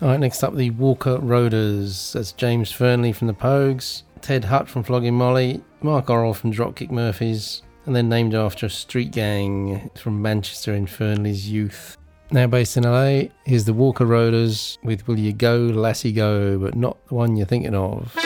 Alright, 0.00 0.20
next 0.20 0.42
up 0.42 0.54
the 0.54 0.70
Walker 0.70 1.18
Roaders. 1.18 2.12
That's 2.12 2.32
James 2.32 2.72
Fearnley 2.72 3.14
from 3.14 3.26
the 3.26 3.34
Pogues, 3.34 4.02
Ted 4.22 4.46
Hutt 4.46 4.66
from 4.66 4.82
Flogging 4.82 5.14
Molly, 5.14 5.62
Mark 5.82 6.06
Orrell 6.06 6.34
from 6.34 6.52
Dropkick 6.52 6.90
Murphys, 6.90 7.60
and 7.84 7.94
then 7.94 8.08
named 8.08 8.34
after 8.34 8.64
a 8.64 8.70
street 8.70 9.12
gang 9.12 9.90
from 9.94 10.22
Manchester 10.22 10.72
in 10.72 10.86
Fearnley's 10.86 11.50
youth. 11.50 11.98
Now 12.30 12.46
based 12.46 12.78
in 12.78 12.84
LA, 12.84 13.28
here's 13.44 13.66
the 13.66 13.74
Walker 13.74 14.06
Roaders 14.06 14.78
with 14.82 15.06
Will 15.06 15.18
You 15.18 15.34
Go, 15.34 15.58
Lassie 15.58 16.12
Go, 16.12 16.58
but 16.58 16.74
not 16.74 16.96
the 17.08 17.14
one 17.14 17.36
you're 17.36 17.46
thinking 17.46 17.74
of. 17.74 18.16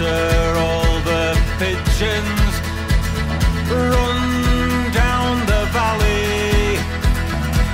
Scatter 0.00 0.56
all 0.56 1.00
the 1.00 1.36
pigeons. 1.58 2.52
Run 3.68 4.92
down 4.92 5.44
the 5.44 5.62
valley 5.76 6.80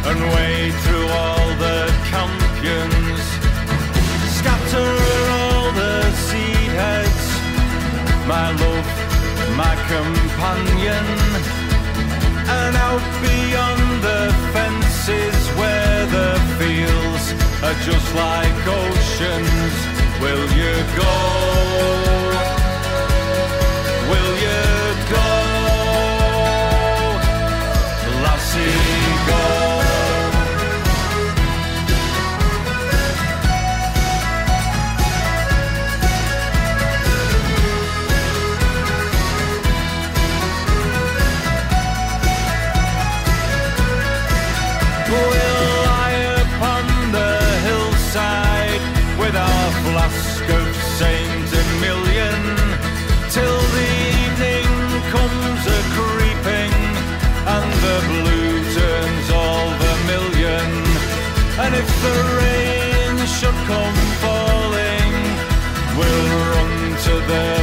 and 0.09 0.19
wade 0.35 0.75
through 0.85 1.09
all 1.23 1.49
the 1.65 1.87
campions. 2.11 3.23
Scatter 4.39 4.91
all 5.39 5.71
the 5.83 6.03
seed 6.27 6.71
heads, 6.81 7.27
my 8.27 8.51
love, 8.62 8.89
my 9.57 9.75
companion. 9.95 11.07
And 12.59 12.75
out 12.89 13.07
beyond 13.23 14.03
the 14.03 14.23
fences 14.53 15.39
where 15.59 16.07
the 16.07 16.33
fields 16.59 17.25
are 17.62 17.79
just 17.89 18.09
like 18.17 18.59
oceans, 18.67 19.95
will 20.20 20.46
you 20.61 20.74
go? 21.00 21.14
Will 24.11 24.33
you 24.46 24.62
go? 25.12 25.29
Lassie, 28.24 28.86
the 62.04 62.16
rain 62.40 63.16
should 63.26 63.59
come 63.70 63.98
falling, 64.22 65.12
we'll 65.96 66.28
run 66.52 66.96
to 67.06 67.14
the 67.30 67.56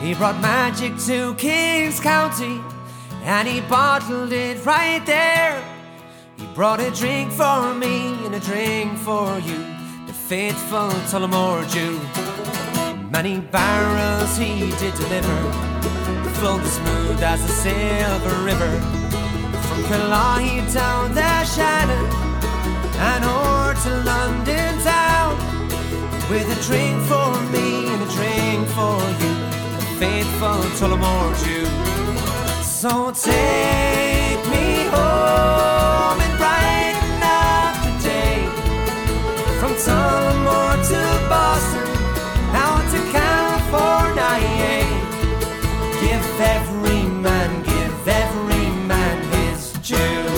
He 0.00 0.14
brought 0.14 0.40
magic 0.40 0.96
to 1.06 1.34
Kings 1.34 1.98
County 2.00 2.60
and 3.24 3.48
he 3.48 3.60
bottled 3.62 4.32
it 4.32 4.64
right 4.64 5.04
there. 5.04 5.62
He 6.36 6.46
brought 6.54 6.80
a 6.80 6.90
drink 6.92 7.32
for 7.32 7.74
me 7.74 8.14
and 8.24 8.34
a 8.34 8.40
drink 8.40 8.96
for 8.98 9.38
you, 9.40 9.58
the 10.06 10.12
faithful 10.12 10.90
Tullamore 11.10 11.66
Dew. 11.72 11.98
Many 13.10 13.40
barrels 13.40 14.36
he 14.36 14.70
did 14.78 14.94
deliver, 14.94 15.52
flowed 16.38 16.60
as 16.60 16.72
smooth 16.72 17.22
as 17.22 17.42
a 17.44 17.48
silver 17.48 18.44
river. 18.44 18.80
From 19.66 19.82
Killarney 19.84 20.62
down 20.72 21.12
the 21.14 21.44
Shannon 21.44 22.06
and 23.00 23.24
o'er 23.24 23.74
to 23.82 23.90
London 24.04 24.78
town 24.82 25.36
with 26.30 26.46
a 26.56 26.62
drink 26.66 27.02
for 27.10 27.30
me 27.50 27.88
and 27.88 28.02
a 28.02 28.10
drink 28.14 28.68
for 28.76 28.98
you, 29.22 29.47
faithful 29.98 30.62
to 30.78 30.86
the 30.86 30.96
mold, 30.96 31.00
more 31.00 31.34
Jew. 31.42 31.66
So 32.62 33.10
take 33.10 34.42
me 34.54 34.86
home 34.94 36.18
and 36.24 36.34
brighten 36.38 37.22
up 37.42 37.74
the 37.84 37.92
day. 38.06 38.38
From 39.58 39.72
Tullamore 39.84 40.78
to 40.90 41.02
Boston, 41.28 41.88
out 42.54 42.84
to 42.92 43.00
California. 43.10 44.86
Give 46.02 46.26
every 46.56 47.02
man, 47.24 47.50
give 47.64 48.08
every 48.08 48.66
man 48.86 49.16
his 49.32 49.72
due. 49.88 50.28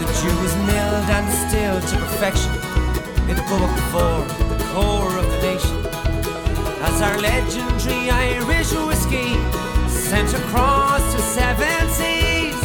The 0.00 0.06
Dew 0.20 0.38
is 0.44 0.54
milled 0.68 1.08
and 1.16 1.26
distilled 1.26 1.84
to 1.88 1.96
perfection 2.04 2.55
go 3.48 3.58
before 3.60 4.24
the 4.56 4.64
core 4.72 5.18
of 5.18 5.30
the 5.30 5.40
nation 5.40 5.76
as 6.82 7.00
our 7.00 7.16
legendary 7.18 8.10
Irish 8.10 8.72
whiskey 8.72 9.34
sent 9.88 10.34
across 10.34 11.00
the 11.14 11.20
seven 11.20 11.88
seas 11.88 12.60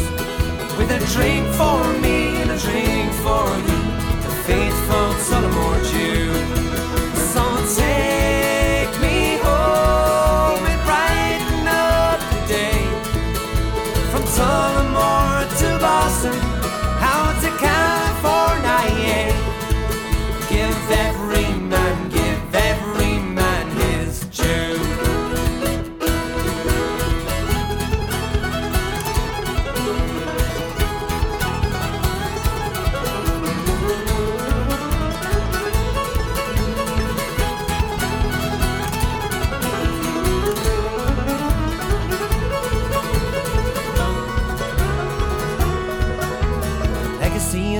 with 0.76 0.90
a 0.90 0.98
drink 1.14 1.46
for 1.54 1.80
me 2.00 2.34
and 2.42 2.50
a 2.50 2.58
drink 2.58 3.12
for 3.22 3.46
you, 3.66 3.78
the 4.24 4.32
faithful 4.44 5.08
Tullamore 5.26 5.92
Dew. 5.92 6.41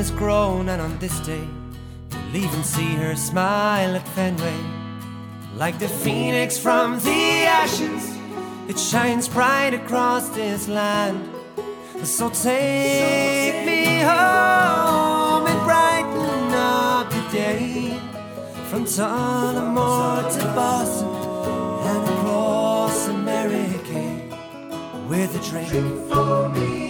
Has 0.02 0.10
grown, 0.10 0.68
and 0.68 0.82
on 0.82 0.98
this 0.98 1.16
day, 1.20 1.46
you'll 2.10 2.44
even 2.44 2.64
see 2.64 2.92
her 2.94 3.14
smile 3.14 3.94
at 3.94 4.08
Fenway. 4.16 4.60
Like 5.54 5.78
the 5.78 5.86
phoenix 5.86 6.58
from 6.58 6.98
the 6.98 7.22
ashes, 7.62 8.04
it 8.68 8.76
shines 8.76 9.28
bright 9.28 9.74
across 9.74 10.28
this 10.30 10.66
land. 10.66 11.20
So 12.02 12.30
take 12.30 13.64
me 13.64 14.00
home 14.00 15.46
and 15.46 15.60
brighten 15.70 16.52
up 16.52 17.08
the 17.16 17.24
day 17.30 17.96
from 18.70 18.84
Tullamore 18.84 20.24
to 20.36 20.44
Boston 20.58 21.14
and 21.90 22.02
across 22.14 23.06
America 23.06 24.04
with 25.08 25.30
a 25.40 25.42
drink 25.48 25.70
for 26.08 26.48
me 26.48 26.81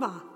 Caramba! 0.00 0.29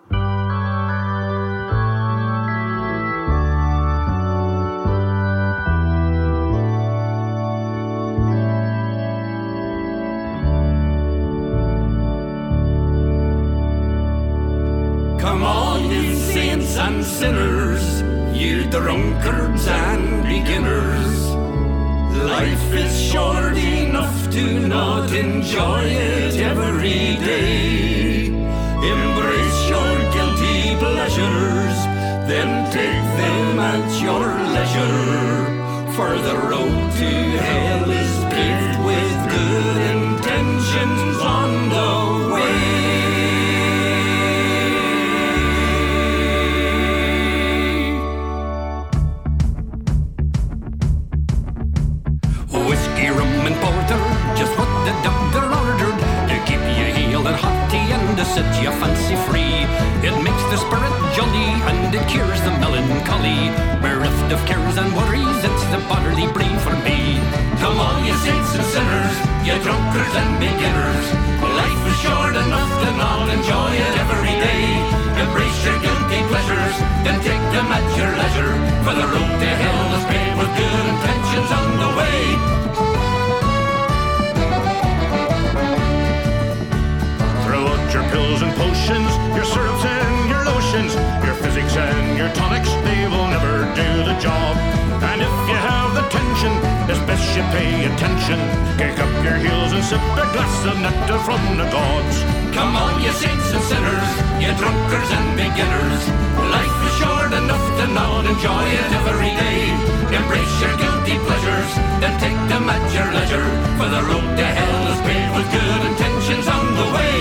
Enjoy 108.45 108.69
it 108.77 108.93
every 109.01 109.33
day. 109.41 109.73
Embrace 110.21 110.55
your 110.61 110.77
guilty 110.77 111.17
pleasures, 111.25 111.71
then 111.97 112.13
take 112.21 112.37
them 112.53 112.69
at 112.69 112.85
your 112.93 113.09
leisure. 113.17 113.49
For 113.81 113.89
the 113.89 114.05
road 114.05 114.37
to 114.37 114.45
hell 114.45 114.85
is 114.93 115.01
paved 115.01 115.33
with 115.33 115.49
good 115.49 115.81
intentions 115.89 116.47
on 116.47 116.65
the 116.77 116.89
way. 116.93 117.17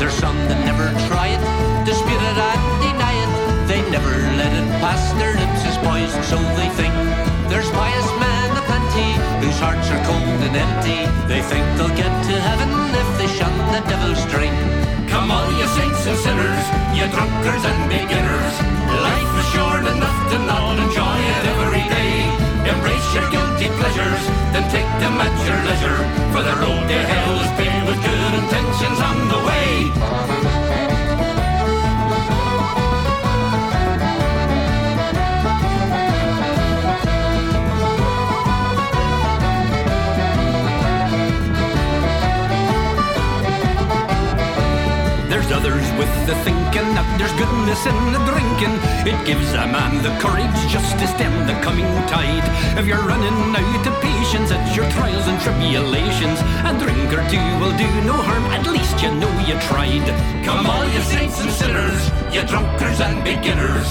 There's 0.00 0.16
some 0.16 0.40
that 0.48 0.64
never 0.64 0.88
try 1.12 1.36
it, 1.36 1.42
dispute 1.84 2.24
it 2.32 2.38
and 2.48 2.62
deny 2.80 3.14
it. 3.20 3.32
They 3.68 3.84
never 3.92 4.16
let 4.40 4.56
it 4.56 4.68
pass 4.80 5.12
their 5.20 5.36
lips 5.36 5.68
as 5.68 5.76
poison, 5.84 6.24
so 6.24 6.40
they 6.56 6.72
think. 6.80 6.96
There's 7.52 7.68
pious 7.76 8.08
men 8.16 8.48
aplenty, 8.56 9.20
whose 9.44 9.60
hearts 9.60 9.84
are 9.92 10.00
cold 10.08 10.40
and 10.48 10.56
empty. 10.56 11.04
They 11.28 11.44
think 11.44 11.60
they'll 11.76 11.92
get 11.92 12.08
to 12.08 12.34
heaven 12.48 12.72
if 12.88 13.08
they 13.20 13.28
shun 13.28 13.52
the 13.76 13.84
devil's 13.84 14.24
drink. 14.32 14.69
All 15.30 15.50
you 15.52 15.66
saints 15.78 16.02
and 16.10 16.18
sinners, 16.18 16.64
you 16.96 17.06
drunkards 17.14 17.64
and 17.70 17.80
beginners. 17.88 18.54
Life 19.08 19.32
is 19.40 19.46
short 19.54 19.84
enough 19.86 20.20
to 20.30 20.36
not 20.50 20.76
enjoy 20.84 21.18
it 21.34 21.42
every 21.54 21.84
day. 21.96 22.14
Embrace 22.66 23.08
your 23.14 23.30
guilty 23.30 23.68
pleasures, 23.78 24.22
then 24.52 24.64
take 24.74 24.90
them 24.98 25.14
at 25.26 25.34
your 25.46 25.60
leisure. 25.68 26.00
For 26.32 26.42
the 26.42 26.54
road 26.62 26.82
to 26.90 26.98
hell 27.10 27.34
is 27.44 27.50
paved 27.58 27.86
with 27.86 28.00
good 28.02 28.32
intentions 28.42 28.98
on 29.08 29.16
the 29.32 29.40
way. 29.48 30.99
Thinking 46.46 46.94
that 46.94 47.06
there's 47.18 47.32
goodness 47.34 47.82
in 47.86 47.96
the 48.14 48.20
drinking. 48.28 48.74
It 49.02 49.18
gives 49.26 49.50
a 49.54 49.66
man 49.66 49.98
the 50.02 50.14
courage 50.22 50.60
just 50.70 50.94
to 50.98 51.06
stem 51.06 51.32
the 51.46 51.56
coming 51.64 51.88
tide. 52.06 52.46
If 52.78 52.86
you're 52.86 53.02
running 53.02 53.34
out 53.56 53.86
of 53.86 53.94
patience 54.02 54.50
at 54.54 54.62
your 54.76 54.86
trials 54.94 55.26
and 55.26 55.40
tribulations, 55.42 56.38
a 56.66 56.72
drink 56.78 57.10
or 57.10 57.24
two 57.26 57.42
will 57.58 57.74
do 57.74 57.88
no 58.06 58.14
harm, 58.14 58.44
at 58.54 58.66
least 58.66 59.02
you 59.02 59.10
know 59.18 59.32
you 59.48 59.58
tried. 59.66 60.06
Come 60.46 60.66
all 60.66 60.86
you 60.86 61.02
saints 61.02 61.40
and 61.42 61.50
sinners, 61.50 62.02
you 62.30 62.42
drunkards 62.46 63.00
and 63.00 63.24
beginners. 63.24 63.86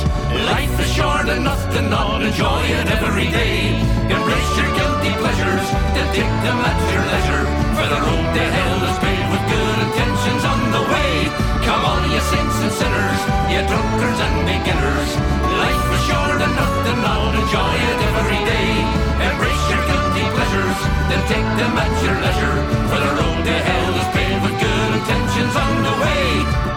Life 0.47 0.75
is 0.79 0.91
short 0.93 1.27
enough 1.27 1.61
to 1.75 1.81
not 1.81 2.23
enjoy 2.23 2.63
it 2.63 2.87
every 2.87 3.27
day. 3.27 3.75
Embrace 4.07 4.53
your 4.55 4.71
guilty 4.79 5.13
pleasures, 5.19 5.65
then 5.95 6.07
take 6.15 6.35
them 6.45 6.59
at 6.63 6.79
your 6.93 7.03
leisure. 7.03 7.45
For 7.75 7.87
the 7.89 7.99
road 7.99 8.27
to 8.31 8.43
hell 8.55 8.79
is 8.87 8.97
paved 9.03 9.29
with 9.33 9.43
good 9.51 9.77
intentions 9.87 10.43
on 10.45 10.59
the 10.71 10.83
way. 10.93 11.48
Come 11.69 11.85
all 11.85 12.01
you 12.01 12.19
saints 12.33 12.57
and 12.65 12.73
sinners, 12.73 13.21
you 13.45 13.61
drunkards 13.69 14.19
and 14.25 14.37
beginners. 14.41 15.09
Life 15.61 15.85
is 15.93 16.01
short 16.09 16.41
enough 16.41 16.75
to 16.85 16.93
not 16.97 17.29
enjoy 17.37 17.75
it 17.89 17.99
every 18.09 18.41
day. 18.41 18.69
Embrace 19.29 19.65
your 19.69 19.83
guilty 19.85 20.25
pleasures, 20.33 20.79
then 21.13 21.21
take 21.29 21.49
them 21.61 21.73
at 21.77 21.93
your 22.01 22.17
leisure. 22.25 22.57
For 22.89 22.99
the 23.05 23.11
road 23.21 23.41
to 23.45 23.55
hell 23.69 23.93
is 24.01 24.09
paved 24.17 24.41
with 24.49 24.57
good 24.57 24.91
intentions 24.97 25.55
on 25.61 25.73
the 25.85 25.95
way. 26.01 26.68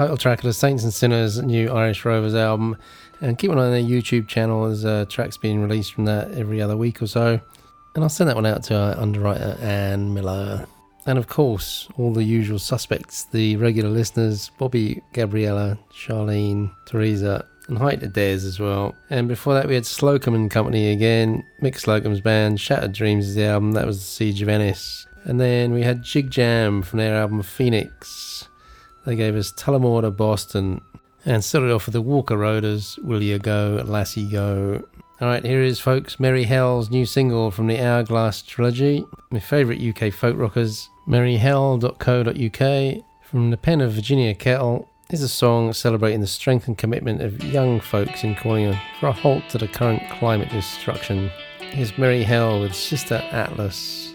Title 0.00 0.16
track 0.16 0.38
of 0.38 0.44
the 0.44 0.54
Saints 0.54 0.82
and 0.82 0.94
Sinners 0.94 1.42
new 1.42 1.70
Irish 1.70 2.06
Rovers 2.06 2.34
album. 2.34 2.78
And 3.20 3.36
keep 3.36 3.50
an 3.50 3.58
eye 3.58 3.66
on 3.66 3.70
their 3.70 3.82
YouTube 3.82 4.28
channel 4.28 4.64
as 4.64 4.82
uh, 4.82 5.04
tracks 5.10 5.36
being 5.36 5.60
released 5.60 5.92
from 5.92 6.06
that 6.06 6.30
every 6.30 6.62
other 6.62 6.74
week 6.74 7.02
or 7.02 7.06
so. 7.06 7.38
And 7.94 8.02
I'll 8.02 8.08
send 8.08 8.30
that 8.30 8.36
one 8.36 8.46
out 8.46 8.62
to 8.62 8.78
our 8.78 8.98
underwriter 8.98 9.58
Anne 9.60 10.14
Miller. 10.14 10.66
And 11.04 11.18
of 11.18 11.26
course, 11.26 11.86
all 11.98 12.14
the 12.14 12.24
usual 12.24 12.58
suspects, 12.58 13.24
the 13.24 13.56
regular 13.56 13.90
listeners 13.90 14.50
Bobby, 14.56 15.02
Gabriella, 15.12 15.78
Charlene, 15.92 16.74
Teresa, 16.86 17.44
and 17.68 17.78
to 17.78 18.08
Des 18.08 18.46
as 18.46 18.58
well. 18.58 18.94
And 19.10 19.28
before 19.28 19.52
that, 19.52 19.68
we 19.68 19.74
had 19.74 19.84
Slocum 19.84 20.34
and 20.34 20.50
Company 20.50 20.92
again, 20.92 21.44
Mick 21.62 21.78
Slocum's 21.78 22.22
band, 22.22 22.58
Shattered 22.58 22.92
Dreams 22.92 23.28
is 23.28 23.34
the 23.34 23.44
album, 23.44 23.72
that 23.72 23.84
was 23.84 23.98
The 23.98 24.04
Siege 24.04 24.40
of 24.40 24.46
Venice. 24.46 25.06
And 25.24 25.38
then 25.38 25.74
we 25.74 25.82
had 25.82 26.02
Jig 26.02 26.30
Jam 26.30 26.80
from 26.80 27.00
their 27.00 27.16
album 27.16 27.42
Phoenix. 27.42 28.48
They 29.06 29.16
gave 29.16 29.34
us 29.36 29.52
Tullamore 29.52 30.02
to 30.02 30.10
Boston 30.10 30.82
and 31.24 31.44
started 31.44 31.70
off 31.72 31.86
with 31.86 31.94
the 31.94 32.02
Walker 32.02 32.36
Roaders, 32.36 33.02
Will 33.02 33.22
You 33.22 33.38
Go, 33.38 33.82
Lassie 33.84 34.28
Go. 34.28 34.84
Alright, 35.20 35.44
here 35.44 35.62
is, 35.62 35.78
folks, 35.78 36.18
Merry 36.18 36.44
Hell's 36.44 36.90
new 36.90 37.04
single 37.04 37.50
from 37.50 37.66
the 37.66 37.78
Hourglass 37.78 38.40
trilogy. 38.40 39.04
My 39.30 39.40
favourite 39.40 39.82
UK 39.82 40.12
folk 40.12 40.38
rockers, 40.38 40.88
merryhell.co.uk. 41.06 43.04
From 43.22 43.50
the 43.50 43.56
pen 43.56 43.80
of 43.80 43.92
Virginia 43.92 44.34
Kettle 44.34 44.88
is 45.10 45.22
a 45.22 45.28
song 45.28 45.72
celebrating 45.72 46.20
the 46.20 46.26
strength 46.26 46.68
and 46.68 46.78
commitment 46.78 47.20
of 47.20 47.44
young 47.44 47.80
folks 47.80 48.24
in 48.24 48.34
calling 48.34 48.74
for 48.98 49.08
a 49.08 49.12
halt 49.12 49.42
to 49.50 49.58
the 49.58 49.68
current 49.68 50.02
climate 50.10 50.48
destruction. 50.48 51.30
Here's 51.58 51.96
Merry 51.98 52.22
Hell 52.22 52.60
with 52.60 52.74
Sister 52.74 53.16
Atlas. 53.30 54.14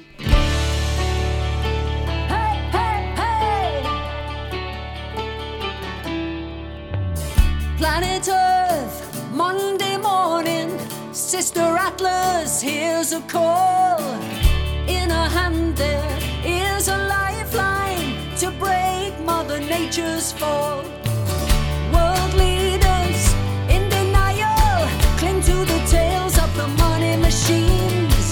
Sister 11.26 11.60
Atlas, 11.60 12.62
here's 12.62 13.12
a 13.12 13.20
call. 13.22 14.00
In 14.88 15.10
her 15.10 15.28
hand, 15.28 15.76
there 15.76 16.20
is 16.46 16.88
a 16.88 16.98
lifeline 16.98 18.14
to 18.38 18.52
break 18.52 19.20
Mother 19.26 19.60
Nature's 19.60 20.32
fall. 20.32 20.84
World 21.92 22.34
leaders 22.36 23.34
in 23.74 23.90
denial 23.90 24.88
cling 25.18 25.42
to 25.42 25.56
the 25.66 25.82
tails 25.90 26.38
of 26.38 26.56
the 26.56 26.68
money 26.78 27.18
machines. 27.18 28.26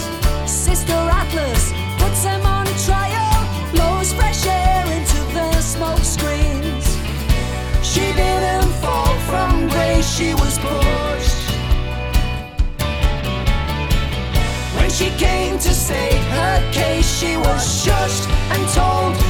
Sister 0.46 0.94
Atlas 0.94 1.74
puts 1.98 2.24
them 2.24 2.46
on 2.46 2.68
trial, 2.86 3.72
blows 3.72 4.14
fresh 4.14 4.46
air 4.46 4.86
into 4.96 5.20
their 5.34 5.62
smoke 5.62 6.04
screens. 6.04 6.86
She 7.82 8.06
didn't 8.14 8.72
fall 8.84 9.18
from 9.22 9.68
grace, 9.70 10.08
she 10.16 10.36
was 10.36 10.60
born. 10.60 10.83
she 14.94 15.10
came 15.18 15.58
to 15.58 15.74
state 15.74 16.24
her 16.38 16.72
case, 16.72 17.20
she 17.20 17.36
was 17.36 17.62
shushed 17.84 18.30
and 18.52 18.70
told 18.70 19.23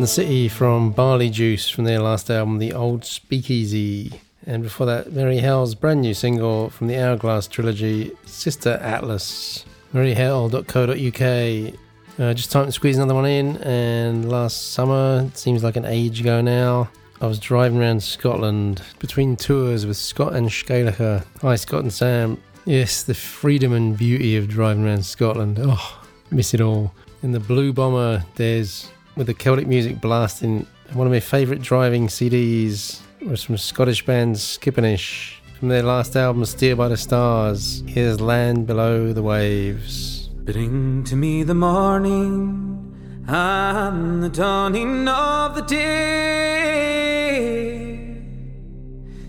Rose 0.00 0.16
Garden 0.16 0.24
City 0.24 0.48
from 0.48 0.92
Barley 0.92 1.28
Juice 1.28 1.68
from 1.68 1.84
their 1.84 2.00
last 2.00 2.30
album, 2.30 2.58
The 2.58 2.72
Old 2.72 3.04
Speakeasy. 3.04 4.22
And 4.46 4.62
before 4.62 4.86
that, 4.86 5.12
Merry 5.12 5.36
Hell's 5.36 5.74
brand 5.74 6.00
new 6.00 6.14
single 6.14 6.70
from 6.70 6.86
the 6.86 6.96
Hourglass 6.96 7.46
trilogy, 7.46 8.12
Sister 8.24 8.78
Atlas. 8.80 9.66
merryhell.co.uk. 9.92 11.74
Uh, 12.18 12.32
just 12.32 12.50
time 12.50 12.64
to 12.64 12.72
squeeze 12.72 12.96
another 12.96 13.12
one 13.12 13.26
in. 13.26 13.58
And 13.58 14.30
last 14.30 14.72
summer, 14.72 15.26
it 15.26 15.36
seems 15.36 15.62
like 15.62 15.76
an 15.76 15.84
age 15.84 16.22
ago 16.22 16.40
now, 16.40 16.88
I 17.20 17.26
was 17.26 17.38
driving 17.38 17.78
around 17.78 18.02
Scotland 18.02 18.80
between 19.00 19.36
tours 19.36 19.84
with 19.84 19.98
Scott 19.98 20.32
and 20.34 20.48
Scalacher. 20.48 21.26
Hi, 21.42 21.56
Scott 21.56 21.82
and 21.82 21.92
Sam. 21.92 22.42
Yes, 22.64 23.02
the 23.02 23.12
freedom 23.12 23.74
and 23.74 23.98
beauty 23.98 24.38
of 24.38 24.48
driving 24.48 24.86
around 24.86 25.04
Scotland. 25.04 25.58
Oh, 25.60 26.02
miss 26.30 26.54
it 26.54 26.62
all. 26.62 26.94
In 27.22 27.32
the 27.32 27.40
Blue 27.40 27.74
Bomber, 27.74 28.24
there's 28.36 28.88
with 29.20 29.26
the 29.26 29.34
Celtic 29.34 29.66
music 29.66 30.00
blasting. 30.00 30.66
One 30.94 31.06
of 31.06 31.12
my 31.12 31.20
favourite 31.20 31.60
driving 31.60 32.08
CDs 32.08 33.02
was 33.20 33.42
from 33.42 33.58
Scottish 33.58 34.02
band 34.06 34.36
Skipinnish. 34.36 35.34
From 35.58 35.68
their 35.68 35.82
last 35.82 36.16
album, 36.16 36.46
Steer 36.46 36.74
by 36.74 36.88
the 36.88 36.96
Stars. 36.96 37.84
Here's 37.86 38.18
Land 38.18 38.66
Below 38.66 39.12
the 39.12 39.22
Waves. 39.22 40.28
Bring 40.28 41.04
to 41.04 41.16
me 41.16 41.42
the 41.42 41.54
morning 41.54 43.26
and 43.28 44.22
the 44.22 44.30
dawning 44.30 45.06
of 45.06 45.54
the 45.54 45.66
day. 45.66 45.84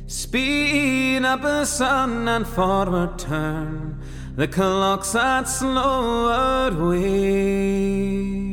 Speed 0.07 1.25
up 1.25 1.41
the 1.41 1.65
sun 1.65 2.29
and 2.29 2.47
forward 2.47 3.19
turn 3.19 3.99
the 4.37 4.47
clocks 4.47 5.11
that 5.11 5.49
slowed 5.49 6.75
way. 6.75 8.50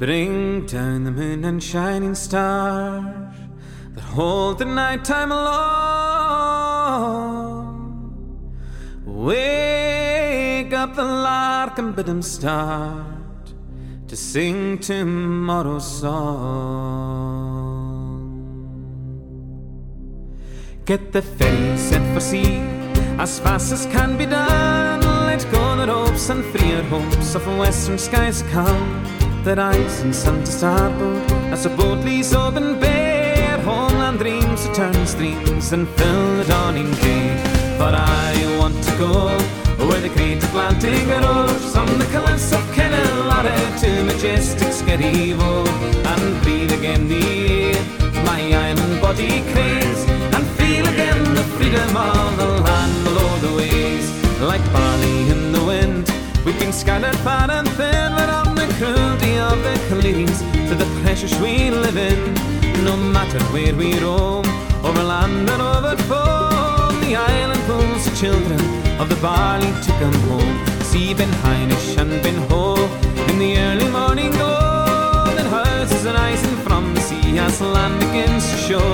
Bring 0.00 0.64
down 0.64 1.04
the 1.04 1.10
moon 1.10 1.44
and 1.44 1.62
shining 1.62 2.14
stars 2.14 3.36
that 3.92 4.00
hold 4.00 4.58
the 4.58 4.64
nighttime 4.64 5.30
alone. 5.30 5.60
Wake 9.04 10.72
up 10.72 10.94
the 10.94 11.04
lark 11.04 11.78
and 11.78 11.94
bid 11.94 12.08
him 12.08 12.22
start 12.22 13.52
to 14.08 14.16
sing 14.16 14.78
tomorrow's 14.78 16.00
song. 16.00 17.20
Get 20.86 21.12
the 21.12 21.20
ferry 21.20 21.76
set 21.76 22.14
for 22.14 22.20
sea 22.20 22.56
as 23.18 23.38
fast 23.38 23.70
as 23.70 23.84
can 23.84 24.16
be 24.16 24.24
done. 24.24 25.02
Let 25.26 25.46
go 25.52 25.76
the 25.76 25.86
ropes 25.88 26.30
and 26.30 26.42
free 26.46 26.72
our 26.72 26.84
hopes 26.84 27.34
of 27.34 27.46
western 27.58 27.98
skies 27.98 28.40
come. 28.50 29.04
That 29.44 29.58
ice 29.58 30.02
and 30.02 30.14
sun 30.14 30.40
to 30.44 30.46
starboard 30.46 31.32
as 31.50 31.64
a 31.64 31.70
boat 31.70 32.04
leaves 32.04 32.34
open 32.34 32.78
bare. 32.78 33.58
Homeland 33.60 34.18
dreams 34.18 34.66
to 34.66 34.74
turn 34.74 35.06
streams 35.06 35.72
and 35.72 35.88
fill 35.88 36.36
the 36.36 36.44
dawning 36.44 36.92
day. 36.96 37.40
But 37.78 37.94
I 37.94 38.34
want 38.60 38.76
to 38.84 38.92
go 38.98 39.28
where 39.88 40.00
the 40.02 40.10
great 40.10 40.44
Atlantic 40.44 41.06
roars 41.08 41.74
on 41.74 41.86
the 41.98 42.04
cliffs 42.12 42.52
of 42.52 42.60
Kenilare 42.76 43.56
er 43.56 43.78
to 43.80 44.04
majestic 44.04 44.68
Skerryvore 44.68 45.66
and 46.12 46.42
breathe 46.42 46.72
again 46.72 47.08
the 47.08 47.24
air. 47.72 47.82
My 48.26 48.42
island 48.68 49.00
body 49.00 49.40
craves 49.52 50.02
and 50.36 50.44
feel 50.58 50.86
again 50.86 51.34
the 51.34 51.44
freedom 51.56 51.96
of 51.96 52.36
the 52.36 52.46
land 52.66 53.04
below 53.04 53.32
the 53.38 53.52
waves. 53.56 54.08
Like 54.42 54.64
barley 54.70 55.30
in 55.30 55.52
the 55.52 55.64
wind, 55.64 56.12
we've 56.44 56.58
been 56.58 56.74
scattered 56.74 57.16
far 57.24 57.50
and 57.50 57.68
thin, 57.70 58.12
but 58.14 58.28
on 58.28 58.54
the 58.54 58.66
cruelty 58.76 59.09
of 59.40 59.62
the 59.62 59.74
Canadians 59.88 60.40
to 60.68 60.74
the 60.74 60.88
pressures 61.02 61.34
we 61.40 61.70
live 61.70 61.96
in. 61.96 62.34
No 62.84 62.96
matter 62.96 63.40
where 63.52 63.74
we 63.74 63.98
roam, 63.98 64.44
over 64.84 65.02
land 65.02 65.48
and 65.48 65.62
over 65.62 65.96
foam, 66.08 67.00
the 67.04 67.16
island 67.16 67.60
pulls 67.66 68.04
the 68.04 68.14
children 68.16 68.60
of 69.00 69.08
the 69.08 69.16
barley 69.16 69.72
to 69.86 69.90
come 70.00 70.18
home. 70.28 70.56
See 70.90 71.14
Ben 71.14 71.32
Hynish 71.42 71.96
and 71.96 72.22
Ben 72.22 72.36
Hough 72.48 72.90
in 73.30 73.38
the 73.38 73.58
early 73.58 73.88
morning 73.88 74.30
glow. 74.32 75.24
Then 75.36 75.46
houses 75.46 76.04
and 76.04 76.16
icing 76.16 76.56
from 76.66 76.94
the 76.94 77.00
sea 77.00 77.38
as 77.38 77.60
land 77.60 77.98
begins 78.00 78.44
to 78.50 78.56
show. 78.68 78.88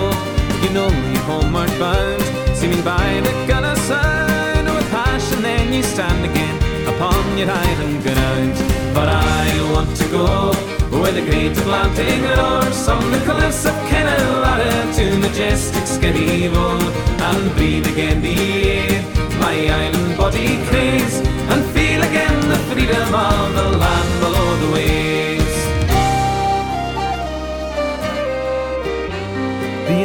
You 0.62 0.70
know 0.70 0.88
you're 1.12 1.26
homeward 1.30 1.72
bound, 1.78 2.22
seeming 2.56 2.82
by 2.82 3.20
the 3.26 3.32
gunner 3.48 3.76
sound 3.90 4.66
with 4.68 4.88
passion. 4.90 5.42
Then 5.42 5.72
you 5.72 5.82
stand 5.82 6.24
again 6.24 6.65
upon 6.96 7.38
your 7.38 7.50
island 7.50 8.02
ground. 8.02 8.54
But 8.94 9.08
I 9.08 9.44
want 9.72 9.94
to 9.96 10.06
go 10.08 10.52
where 10.98 11.12
the 11.12 11.24
great 11.28 11.52
Atlantic 11.52 12.20
roars 12.36 12.88
on 12.88 13.04
the 13.10 13.20
cliffs 13.28 13.64
of 13.66 13.74
Kenilare 13.90 14.94
to 14.96 15.04
majestic 15.18 15.84
Skerryvore 15.84 16.86
and 17.28 17.54
breathe 17.54 17.86
again 17.86 18.22
the 18.22 18.36
air. 18.78 19.02
My 19.38 19.56
island 19.84 20.16
body 20.16 20.56
craves 20.68 21.16
and 21.52 21.60
feel 21.74 22.00
again 22.02 22.38
the 22.48 22.60
freedom 22.70 23.14
of 23.14 23.54
the 23.58 23.68
land 23.82 24.10
below 24.20 24.48
the 24.62 24.72
waves. 24.72 25.05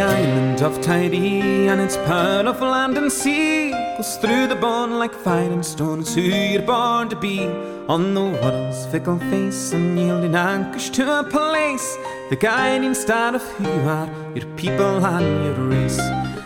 Island 0.02 0.62
of 0.64 0.80
Tiree 0.80 1.68
and 1.68 1.80
its 1.80 1.95
pearl 1.97 2.47
of 2.47 2.60
land 2.60 2.97
and 2.97 3.12
sea 3.12 3.72
goes 3.97 4.18
through 4.18 4.47
the 4.47 4.56
bone 4.56 4.97
like 4.97 5.14
fire 5.14 5.52
and 5.52 5.66
stone. 5.66 5.99
It's 5.99 6.16
who 6.16 6.22
you're 6.22 6.64
born 6.64 7.10
to 7.10 7.16
be 7.16 7.45
on 7.88 8.14
the 8.14 8.22
world's 8.22 8.86
fickle 8.88 9.20
face 9.32 9.74
and 9.74 9.99
yielding 9.99 10.34
anchorage 10.36 10.89
to 10.91 11.20
a 11.20 11.24
place. 11.24 11.97
The 12.32 12.36
guiding 12.36 12.95
star 12.95 13.36
of 13.36 13.43
who 13.54 13.64
you 13.64 13.89
are, 13.89 14.10
your 14.36 14.47
people 14.56 15.06
and 15.06 15.45
your 15.45 15.68
race. 15.68 16.02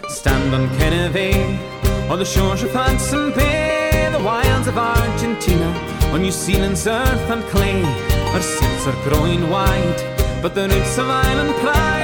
Stand 0.10 0.54
on 0.54 0.68
Kennevay, 0.78 2.10
on 2.10 2.20
the 2.20 2.26
shores 2.26 2.62
of 2.64 2.74
Hudson 2.74 3.34
Bay, 3.34 4.10
the 4.12 4.24
wilds 4.24 4.68
of 4.68 4.78
Argentina, 4.78 5.70
on 6.12 6.22
New 6.22 6.32
Zealand's 6.32 6.86
earth 6.88 7.30
and 7.32 7.44
clay. 7.46 7.84
Our 8.34 8.42
seas 8.42 8.88
are 8.88 9.10
growing 9.10 9.50
wide, 9.50 10.42
but 10.42 10.56
the 10.56 10.68
roots 10.68 10.98
of 10.98 11.10
island 11.10 11.56
pride 11.62 11.95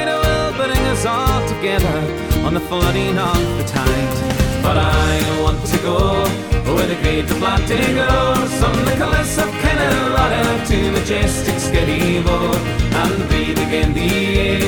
bring 0.67 0.85
us 0.93 1.05
all 1.05 1.41
together 1.47 1.97
on 2.45 2.53
the 2.53 2.59
flooding 2.59 3.17
of 3.17 3.41
the 3.57 3.63
tide. 3.63 4.13
But 4.61 4.77
I 4.77 5.41
want 5.41 5.65
to 5.73 5.77
go 5.79 5.97
where 6.73 6.87
the 6.87 6.99
great 7.01 7.25
Atlantic 7.25 7.93
roars 7.97 8.55
on 8.69 8.77
the 8.89 8.95
cliffs 9.01 9.37
of 9.43 9.49
Kenilare 9.61 10.45
to 10.69 10.77
majestic 10.91 11.55
Skerryvore 11.55 12.55
and 13.01 13.29
breathe 13.29 13.61
again 13.67 13.93
the 13.93 14.09
air. 14.47 14.61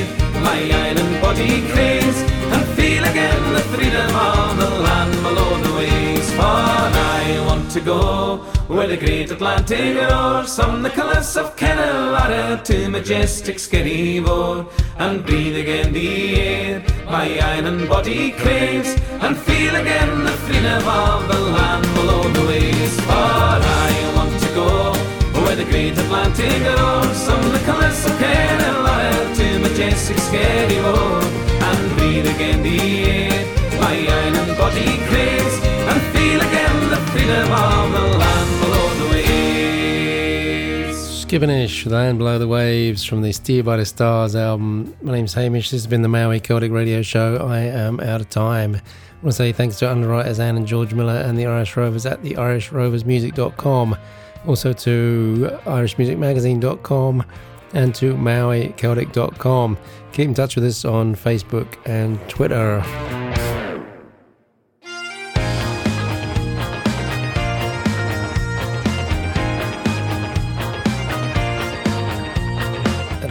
My 0.47 0.59
island 0.85 1.21
body 1.21 1.61
craves 1.71 2.19
and 2.53 2.63
feel 2.77 3.03
again 3.11 3.41
the 3.53 3.63
freedom 3.73 4.11
of 4.15 4.57
the 4.57 4.69
land 4.85 5.13
below 5.25 5.51
the 5.61 5.73
waves. 5.77 6.02
For 6.31 6.41
I 6.41 7.43
want 7.47 7.71
to 7.71 7.79
go 7.81 8.37
where 8.67 8.87
the 8.87 8.97
great 8.97 9.31
Atlantic 9.31 9.95
roars 9.95 10.55
from 10.55 10.81
the 10.81 10.89
cliffs 10.89 11.35
of 11.35 11.55
Kenilare 11.55 12.63
to 12.63 12.89
majestic 12.89 13.57
Skerryvore 13.57 14.67
and 14.97 15.25
breathe 15.25 15.57
again 15.57 15.93
the 15.93 16.41
air. 16.41 16.85
My 17.05 17.37
island 17.39 17.89
body 17.89 18.31
craves 18.31 18.95
and 19.23 19.37
feel 19.37 19.75
again 19.75 20.23
the 20.23 20.31
freedom 20.31 20.87
of 20.87 21.27
the 21.27 21.39
land 21.39 21.85
below 21.95 22.32
freedom 37.23 37.51
of 37.51 37.91
the 37.93 38.17
land 38.17 38.61
below 38.61 38.93
the 38.95 39.05
waves. 39.11 39.25
Land 41.85 42.17
Below 42.17 42.37
the 42.37 42.47
Waves 42.47 43.05
from 43.05 43.21
the 43.21 43.31
Steer 43.31 43.63
by 43.63 43.77
the 43.77 43.85
Stars 43.85 44.35
album. 44.35 44.93
My 45.01 45.13
name's 45.13 45.33
Hamish. 45.33 45.69
This 45.69 45.83
has 45.83 45.87
been 45.87 46.01
the 46.01 46.09
Maui 46.09 46.41
Celtic 46.41 46.71
Radio 46.71 47.01
Show. 47.01 47.37
I 47.37 47.59
am 47.59 48.01
out 48.01 48.19
of 48.19 48.29
time. 48.29 48.75
I 48.75 48.81
want 49.21 49.31
to 49.31 49.33
say 49.33 49.53
thanks 49.53 49.79
to 49.79 49.89
underwriters 49.89 50.39
Anne 50.39 50.57
and 50.57 50.67
George 50.67 50.93
Miller 50.93 51.15
and 51.15 51.39
the 51.39 51.45
Irish 51.45 51.77
Rovers 51.77 52.05
at 52.05 52.21
the 52.23 52.33
IrishRoversMusic.com. 52.33 53.97
Also 54.45 54.73
to 54.73 55.59
IrishMusicMagazine.com 55.63 57.23
and 57.73 57.95
to 57.95 58.15
MauiCeltic.com. 58.15 59.77
Keep 60.11 60.27
in 60.27 60.33
touch 60.33 60.55
with 60.55 60.65
us 60.65 60.83
on 60.83 61.15
Facebook 61.15 61.77
and 61.85 62.19
Twitter. 62.27 62.83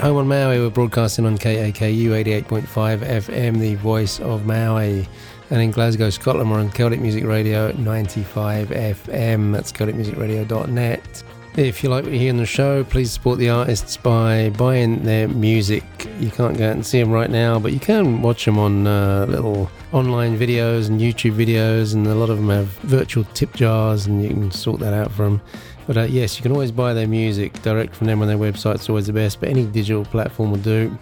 Home 0.03 0.17
on 0.17 0.27
Maui, 0.27 0.59
we're 0.59 0.69
broadcasting 0.69 1.25
on 1.27 1.39
KAKU 1.39 2.09
88.5 2.43 2.67
FM, 2.67 3.61
the 3.61 3.77
voice 3.77 4.19
of 4.19 4.45
Maui. 4.45 5.07
And 5.51 5.63
in 5.63 5.71
Glasgow, 5.71 6.11
Scotland, 6.11 6.51
we're 6.51 6.59
on 6.59 6.73
Celtic 6.73 6.99
Music 6.99 7.23
Radio 7.23 7.69
at 7.69 7.79
95 7.79 8.71
FM. 8.71 9.53
That's 9.53 9.71
CelticMusicRadio.net. 9.71 11.23
If 11.57 11.85
you 11.85 11.91
like 11.91 12.03
what 12.03 12.13
you 12.13 12.19
hear 12.19 12.33
on 12.33 12.39
the 12.39 12.47
show, 12.47 12.83
please 12.83 13.13
support 13.13 13.39
the 13.39 13.51
artists 13.51 13.97
by 13.97 14.51
buying 14.51 15.05
their 15.05 15.29
music. 15.29 15.85
You 16.19 16.31
can't 16.31 16.59
go 16.59 16.69
out 16.71 16.73
and 16.75 16.85
see 16.85 16.99
them 16.99 17.13
right 17.13 17.31
now, 17.31 17.61
but 17.61 17.73
you 17.73 17.79
can 17.79 18.23
watch 18.23 18.45
them 18.45 18.59
on 18.59 18.89
uh, 18.89 19.27
little 19.29 19.71
online 19.93 20.37
videos 20.37 20.89
and 20.89 21.01
YouTube 21.01 21.37
videos, 21.37 21.95
and 21.95 22.09
a 22.09 22.15
lot 22.17 22.29
of 22.29 22.39
them 22.39 22.49
have 22.49 22.67
virtual 22.79 23.23
tip 23.35 23.53
jars, 23.53 24.07
and 24.07 24.21
you 24.21 24.31
can 24.31 24.51
sort 24.51 24.81
that 24.81 24.95
out 24.95 25.13
for 25.13 25.25
them. 25.25 25.43
But 25.87 25.97
uh, 25.97 26.03
yes, 26.03 26.37
you 26.37 26.43
can 26.43 26.53
always 26.53 26.71
buy 26.71 26.95
their 26.95 27.09
music 27.09 27.61
direct 27.63 27.95
from 27.97 28.07
them 28.07 28.23
on 28.23 28.29
their 28.29 28.39
website. 28.39 28.77
It's 28.77 28.89
always 28.89 29.07
the 29.07 29.13
best, 29.13 29.41
but 29.41 29.49
any 29.49 29.65
digital 29.65 30.05
platform 30.05 30.51
will 30.51 30.59
do. 30.59 30.97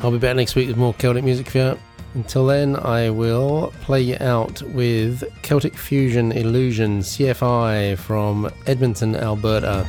I'll 0.00 0.10
be 0.10 0.18
back 0.18 0.36
next 0.36 0.54
week 0.54 0.68
with 0.68 0.76
more 0.76 0.94
Celtic 0.94 1.24
music 1.24 1.48
for 1.48 1.58
you. 1.58 1.78
Until 2.14 2.46
then, 2.46 2.76
I 2.76 3.10
will 3.10 3.72
play 3.82 4.00
you 4.00 4.16
out 4.20 4.62
with 4.62 5.22
Celtic 5.42 5.76
Fusion 5.76 6.32
Illusion 6.32 7.00
CFI 7.00 7.98
from 7.98 8.50
Edmonton, 8.66 9.14
Alberta. 9.14 9.86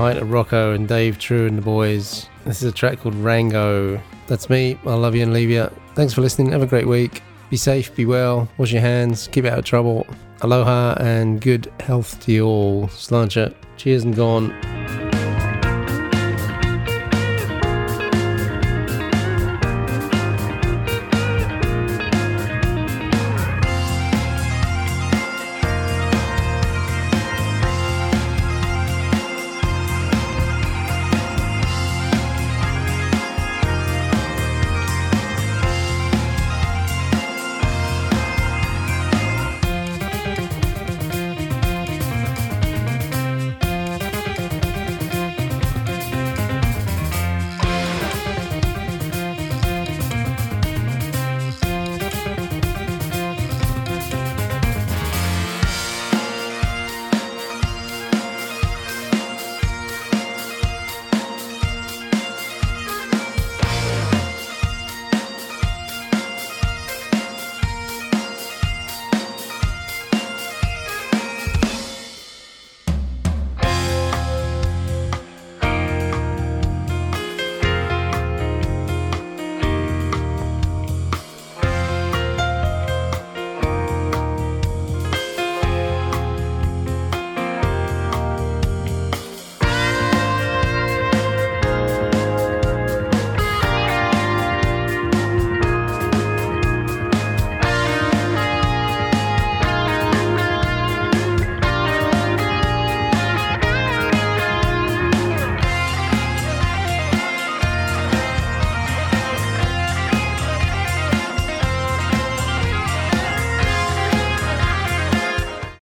Hi 0.00 0.18
Rocco 0.18 0.72
and 0.72 0.88
Dave 0.88 1.18
True 1.18 1.46
and 1.46 1.58
the 1.58 1.62
boys. 1.62 2.26
This 2.46 2.62
is 2.62 2.70
a 2.70 2.72
track 2.72 3.00
called 3.00 3.14
Rango. 3.16 4.00
That's 4.28 4.48
me. 4.48 4.78
I 4.86 4.94
love 4.94 5.14
you 5.14 5.22
and 5.22 5.34
leave 5.34 5.50
you. 5.50 5.70
Thanks 5.94 6.14
for 6.14 6.22
listening. 6.22 6.52
Have 6.52 6.62
a 6.62 6.66
great 6.66 6.86
week. 6.86 7.22
Be 7.50 7.58
safe, 7.58 7.94
be 7.94 8.06
well, 8.06 8.48
wash 8.56 8.72
your 8.72 8.80
hands, 8.80 9.28
keep 9.30 9.44
out 9.44 9.58
of 9.58 9.66
trouble. 9.66 10.06
Aloha 10.40 10.94
and 11.00 11.38
good 11.38 11.70
health 11.80 12.18
to 12.20 12.32
you 12.32 12.46
all. 12.46 12.86
Slancha. 12.86 13.54
Cheers 13.76 14.04
and 14.04 14.16
gone. 14.16 14.69